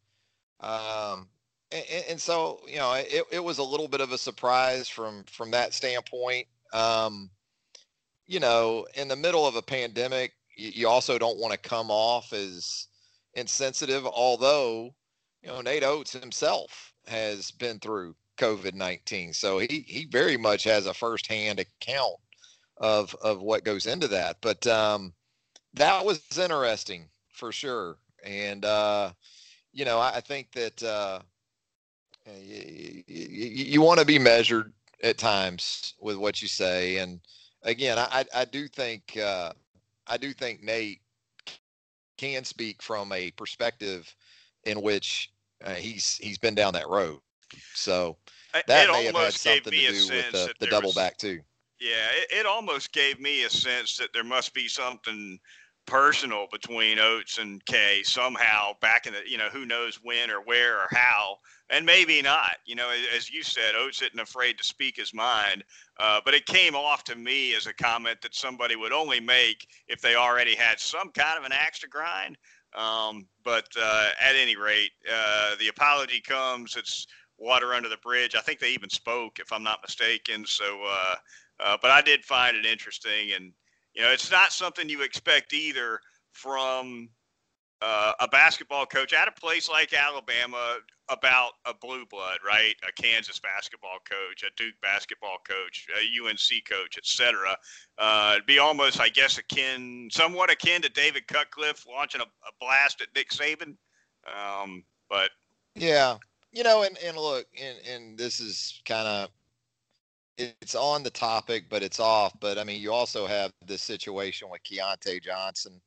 um, 0.61 1.29
and, 1.71 1.85
and, 2.11 2.21
so 2.21 2.61
you 2.67 2.77
know, 2.77 2.93
it, 2.95 3.25
it 3.31 3.45
was 3.45 3.59
a 3.59 3.63
little 3.63 3.89
bit 3.89 4.01
of 4.01 4.13
a 4.13 4.19
surprise 4.19 4.89
from 4.89 5.25
from 5.31 5.51
that 5.51 5.75
standpoint. 5.75 6.47
Um, 6.73 7.31
you 8.27 8.41
know, 8.41 8.87
in 8.95 9.09
the 9.09 9.17
middle 9.17 9.47
of 9.47 9.57
a 9.57 9.63
pandemic, 9.63 10.33
you, 10.57 10.89
also 10.89 11.19
don't 11.19 11.39
want 11.39 11.53
to 11.53 11.69
come 11.69 11.91
off 11.91 12.33
as 12.33 12.89
insensitive. 13.35 14.07
Although, 14.07 14.95
you 15.43 15.49
know, 15.49 15.61
Nate 15.61 15.85
Oats 15.85 16.13
himself 16.13 16.93
has 17.07 17.51
been 17.51 17.79
through 17.79 18.17
COVID 18.39 18.75
nineteen, 18.75 19.33
so 19.33 19.59
he 19.59 19.85
he 19.87 20.07
very 20.11 20.37
much 20.37 20.65
has 20.65 20.87
a 20.87 20.95
firsthand 20.95 21.61
account 21.61 22.17
of 22.79 23.15
of 23.23 23.41
what 23.43 23.65
goes 23.65 23.87
into 23.87 24.09
that. 24.09 24.37
But 24.41 24.67
um, 24.67 25.13
that 25.75 26.05
was 26.05 26.21
interesting 26.39 27.09
for 27.33 27.53
sure, 27.53 27.99
and 28.25 28.65
uh, 28.65 29.13
you 29.73 29.85
know 29.85 29.99
I, 29.99 30.17
I 30.17 30.21
think 30.21 30.53
that 30.53 30.83
uh, 30.83 31.21
you, 32.27 33.05
you, 33.07 33.65
you 33.65 33.83
want 33.83 34.01
to 34.01 34.07
be 34.07 34.19
measured 34.19 34.73
at 35.03 35.19
times 35.19 35.95
with 36.01 36.17
what 36.17 36.43
you 36.43 36.49
say, 36.49 36.99
and 36.99 37.21
again 37.63 37.99
I 37.99 38.25
I 38.35 38.45
do 38.45 38.69
think 38.69 39.17
uh, 39.23 39.53
I 40.07 40.17
do 40.17 40.33
think 40.33 40.63
Nate 40.63 41.01
can 42.17 42.45
speak 42.45 42.83
from 42.83 43.13
a 43.13 43.31
perspective 43.33 44.15
in 44.65 44.81
which 44.81 45.31
uh, 45.65 45.75
he's 45.75 46.17
he's 46.17 46.39
been 46.39 46.55
down 46.55 46.73
that 46.75 46.89
road. 46.89 47.21
So 47.75 48.17
that 48.53 48.89
it 48.89 48.93
may 48.93 49.05
have 49.05 49.17
had 49.17 49.33
something 49.33 49.73
to 49.73 49.93
do 49.93 50.09
with 50.09 50.33
the, 50.33 50.53
the 50.59 50.67
double 50.67 50.89
was, 50.89 50.97
back 50.97 51.17
too. 51.17 51.41
Yeah, 51.81 52.09
it, 52.23 52.41
it 52.41 52.47
almost 52.47 52.93
gave 52.93 53.21
me 53.21 53.45
a 53.45 53.51
sense 53.51 53.97
that 53.99 54.13
there 54.13 54.25
must 54.25 54.55
be 54.55 54.69
something 54.69 55.39
personal 55.87 56.47
between 56.51 56.99
Oats 56.99 57.39
and 57.39 57.65
K 57.67 58.03
somehow 58.03 58.73
back 58.81 59.07
in 59.07 59.13
the 59.13 59.21
you 59.29 59.39
know 59.39 59.49
who 59.49 59.67
knows 59.67 60.01
when 60.03 60.31
or 60.31 60.41
where 60.41 60.77
or 60.79 60.89
how 60.91 61.37
and 61.71 61.87
maybe 61.87 62.21
not 62.23 62.57
you 62.65 62.75
know 62.75 62.91
as 63.15 63.31
you 63.31 63.43
said 63.43 63.75
Oats 63.77 64.03
isn't 64.03 64.21
afraid 64.21 64.59
to 64.59 64.65
speak 64.65 64.97
his 64.97 65.15
mind 65.15 65.65
uh, 65.99 66.21
but 66.25 66.35
it 66.35 66.47
came 66.47 66.75
off 66.75 67.05
to 67.05 67.17
me 67.17 67.55
as 67.55 67.67
a 67.67 67.75
comment 67.75 68.21
that 68.23 68.35
somebody 68.35 68.77
would 68.77 68.93
only 68.93 69.21
make 69.21 69.67
if 69.89 70.01
they 70.01 70.15
already 70.15 70.55
had 70.55 70.81
some 70.81 71.11
kind 71.11 71.39
of 71.39 71.45
an 71.45 71.53
axe 71.53 71.81
to 71.81 71.89
grind 71.89 72.37
um, 72.77 73.27
but 73.43 73.67
uh, 73.81 74.11
at 74.21 74.37
any 74.37 74.57
rate, 74.57 74.91
uh, 75.11 75.57
the 75.59 75.69
apology 75.69 76.21
comes. 76.21 76.77
It's 76.77 77.07
water 77.39 77.75
under 77.75 77.89
the 77.89 77.97
bridge. 77.99 78.35
I 78.37 78.41
think 78.41 78.61
they 78.61 78.73
even 78.73 78.91
spoke, 78.91 79.39
if 79.39 79.53
I'm 79.53 79.63
not 79.63 79.81
mistaken. 79.83 80.45
So, 80.47 80.83
uh, 80.87 81.15
uh, 81.61 81.79
but 81.81 81.91
I 81.91 82.03
did 82.03 82.25
find 82.25 82.57
it 82.57 82.67
interesting, 82.67 83.33
and 83.35 83.53
you 83.97 84.03
know, 84.03 84.13
it's 84.13 84.31
not 84.31 84.53
something 84.53 84.89
you 84.89 85.03
expect 85.03 85.55
either 85.55 86.01
from 86.33 87.09
uh, 87.81 88.13
a 88.21 88.29
basketball 88.29 88.85
coach 88.87 89.13
at 89.13 89.27
a 89.27 89.33
place 89.33 89.69
like 89.69 89.95
Alabama 89.95 90.79
about 91.09 91.53
a 91.65 91.73
blue 91.73 92.05
blood, 92.07 92.39
right? 92.47 92.75
A 92.87 93.01
Kansas 93.01 93.39
basketball 93.39 93.99
coach, 94.09 94.43
a 94.43 94.51
Duke 94.57 94.75
basketball 94.83 95.39
coach, 95.49 95.87
a 95.95 96.29
UNC 96.29 96.65
coach, 96.69 96.99
etc. 96.99 97.57
Uh, 97.99 98.33
it'd 98.35 98.47
be 98.47 98.59
almost, 98.59 99.01
I 99.01 99.09
guess, 99.09 99.39
akin, 99.39 100.09
somewhat 100.13 100.51
akin 100.51 100.83
to 100.83 100.89
David 100.89 101.27
Cutcliffe 101.27 101.87
launching 101.89 102.21
a, 102.21 102.25
a 102.25 102.53
blast 102.61 103.01
at 103.01 103.09
Nick 103.15 103.31
Saban. 103.31 103.77
Um, 104.27 104.85
but 105.09 105.31
yeah, 105.75 106.17
you 106.53 106.65
know, 106.65 106.83
and 106.83 106.99
and 106.99 107.17
look, 107.17 107.47
and 107.61 107.79
and 107.87 108.19
this 108.19 108.41
is 108.41 108.83
kind 108.85 109.07
of 109.07 109.29
it's 110.39 110.75
on 110.75 111.03
the 111.03 111.11
topic, 111.11 111.65
but 111.69 111.83
it's 111.83 112.01
off. 112.01 112.33
But 112.41 112.59
I 112.59 112.65
mean, 112.65 112.81
you 112.81 112.93
also 112.93 113.27
have 113.27 113.53
this 113.67 113.83
situation 113.83 114.49
with 114.51 114.63
Keyontae 114.63 115.23
Johnson 115.23 115.81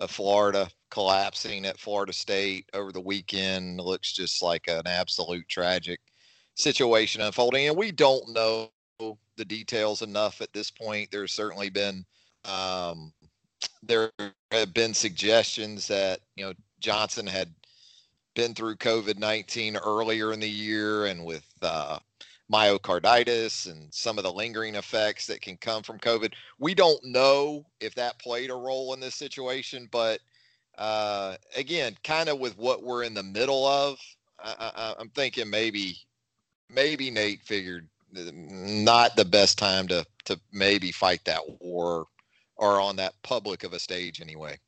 of 0.00 0.10
Florida 0.10 0.68
collapsing 0.90 1.66
at 1.66 1.78
Florida 1.78 2.12
State 2.12 2.68
over 2.74 2.92
the 2.92 3.00
weekend. 3.00 3.80
It 3.80 3.82
looks 3.82 4.12
just 4.12 4.42
like 4.42 4.66
an 4.68 4.86
absolute 4.86 5.48
tragic 5.48 6.00
situation 6.54 7.22
unfolding, 7.22 7.68
and 7.68 7.76
we 7.76 7.92
don't 7.92 8.32
know 8.32 8.70
the 9.36 9.44
details 9.44 10.02
enough 10.02 10.40
at 10.40 10.52
this 10.52 10.70
point. 10.70 11.10
There's 11.10 11.32
certainly 11.32 11.70
been 11.70 12.04
um, 12.44 13.12
there 13.82 14.10
have 14.52 14.72
been 14.74 14.94
suggestions 14.94 15.86
that 15.88 16.20
you 16.36 16.44
know 16.44 16.52
Johnson 16.80 17.26
had 17.26 17.52
been 18.34 18.54
through 18.54 18.76
COVID 18.76 19.18
19 19.18 19.76
earlier 19.76 20.32
in 20.32 20.40
the 20.40 20.48
year 20.48 21.06
and 21.06 21.24
with 21.24 21.46
uh, 21.62 21.98
myocarditis 22.50 23.70
and 23.70 23.92
some 23.92 24.18
of 24.18 24.24
the 24.24 24.32
lingering 24.32 24.74
effects 24.74 25.26
that 25.26 25.40
can 25.40 25.56
come 25.56 25.82
from 25.82 25.98
COVID. 25.98 26.32
We 26.58 26.74
don't 26.74 27.02
know 27.04 27.64
if 27.80 27.94
that 27.94 28.18
played 28.18 28.50
a 28.50 28.54
role 28.54 28.92
in 28.94 29.00
this 29.00 29.14
situation, 29.14 29.88
but 29.90 30.20
uh, 30.78 31.36
again, 31.56 31.96
kind 32.04 32.28
of 32.28 32.38
with 32.38 32.56
what 32.58 32.82
we're 32.82 33.04
in 33.04 33.14
the 33.14 33.22
middle 33.22 33.66
of, 33.66 33.98
I, 34.42 34.94
am 34.98 35.10
thinking 35.10 35.50
maybe 35.50 35.98
maybe 36.70 37.10
Nate 37.10 37.42
figured 37.42 37.86
not 38.12 39.14
the 39.16 39.24
best 39.24 39.58
time 39.58 39.86
to 39.88 40.06
to 40.24 40.40
maybe 40.52 40.92
fight 40.92 41.24
that 41.26 41.42
war 41.60 42.06
or 42.56 42.80
on 42.80 42.96
that 42.96 43.14
public 43.22 43.64
of 43.64 43.74
a 43.74 43.78
stage 43.78 44.20
anyway. 44.20 44.58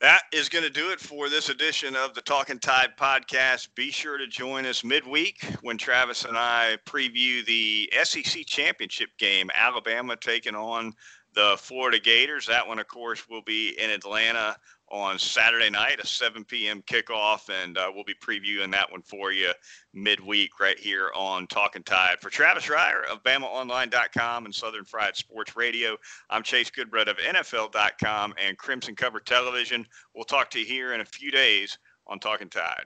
That 0.00 0.22
is 0.32 0.48
going 0.48 0.64
to 0.64 0.70
do 0.70 0.90
it 0.92 0.98
for 0.98 1.28
this 1.28 1.50
edition 1.50 1.94
of 1.94 2.14
the 2.14 2.22
Talking 2.22 2.58
Tide 2.58 2.94
podcast. 2.98 3.68
Be 3.74 3.90
sure 3.90 4.16
to 4.16 4.26
join 4.26 4.64
us 4.64 4.82
midweek 4.82 5.44
when 5.60 5.76
Travis 5.76 6.24
and 6.24 6.38
I 6.38 6.78
preview 6.86 7.44
the 7.44 7.92
SEC 8.04 8.46
championship 8.46 9.10
game, 9.18 9.50
Alabama 9.54 10.16
taking 10.16 10.54
on 10.54 10.94
the 11.34 11.54
Florida 11.58 11.98
Gators. 11.98 12.46
That 12.46 12.66
one, 12.66 12.78
of 12.78 12.88
course, 12.88 13.28
will 13.28 13.42
be 13.42 13.78
in 13.78 13.90
Atlanta 13.90 14.56
on 14.90 15.18
Saturday 15.18 15.70
night, 15.70 16.00
a 16.02 16.06
7 16.06 16.44
p.m. 16.44 16.82
kickoff, 16.82 17.48
and 17.48 17.78
uh, 17.78 17.90
we'll 17.94 18.04
be 18.04 18.14
previewing 18.14 18.72
that 18.72 18.90
one 18.90 19.02
for 19.02 19.32
you 19.32 19.52
midweek 19.94 20.58
right 20.60 20.78
here 20.78 21.10
on 21.14 21.46
Talking 21.46 21.82
Tide. 21.82 22.16
For 22.20 22.30
Travis 22.30 22.66
Reier 22.66 23.06
of 23.10 23.22
BamaOnline.com 23.22 24.44
and 24.44 24.54
Southern 24.54 24.84
Fried 24.84 25.16
Sports 25.16 25.56
Radio, 25.56 25.96
I'm 26.28 26.42
Chase 26.42 26.70
Goodbread 26.70 27.08
of 27.08 27.16
NFL.com 27.18 28.34
and 28.36 28.58
Crimson 28.58 28.96
Cover 28.96 29.20
Television. 29.20 29.86
We'll 30.14 30.24
talk 30.24 30.50
to 30.50 30.60
you 30.60 30.66
here 30.66 30.92
in 30.92 31.00
a 31.00 31.06
few 31.06 31.30
days 31.30 31.78
on 32.06 32.18
Talking 32.18 32.48
Tide. 32.48 32.84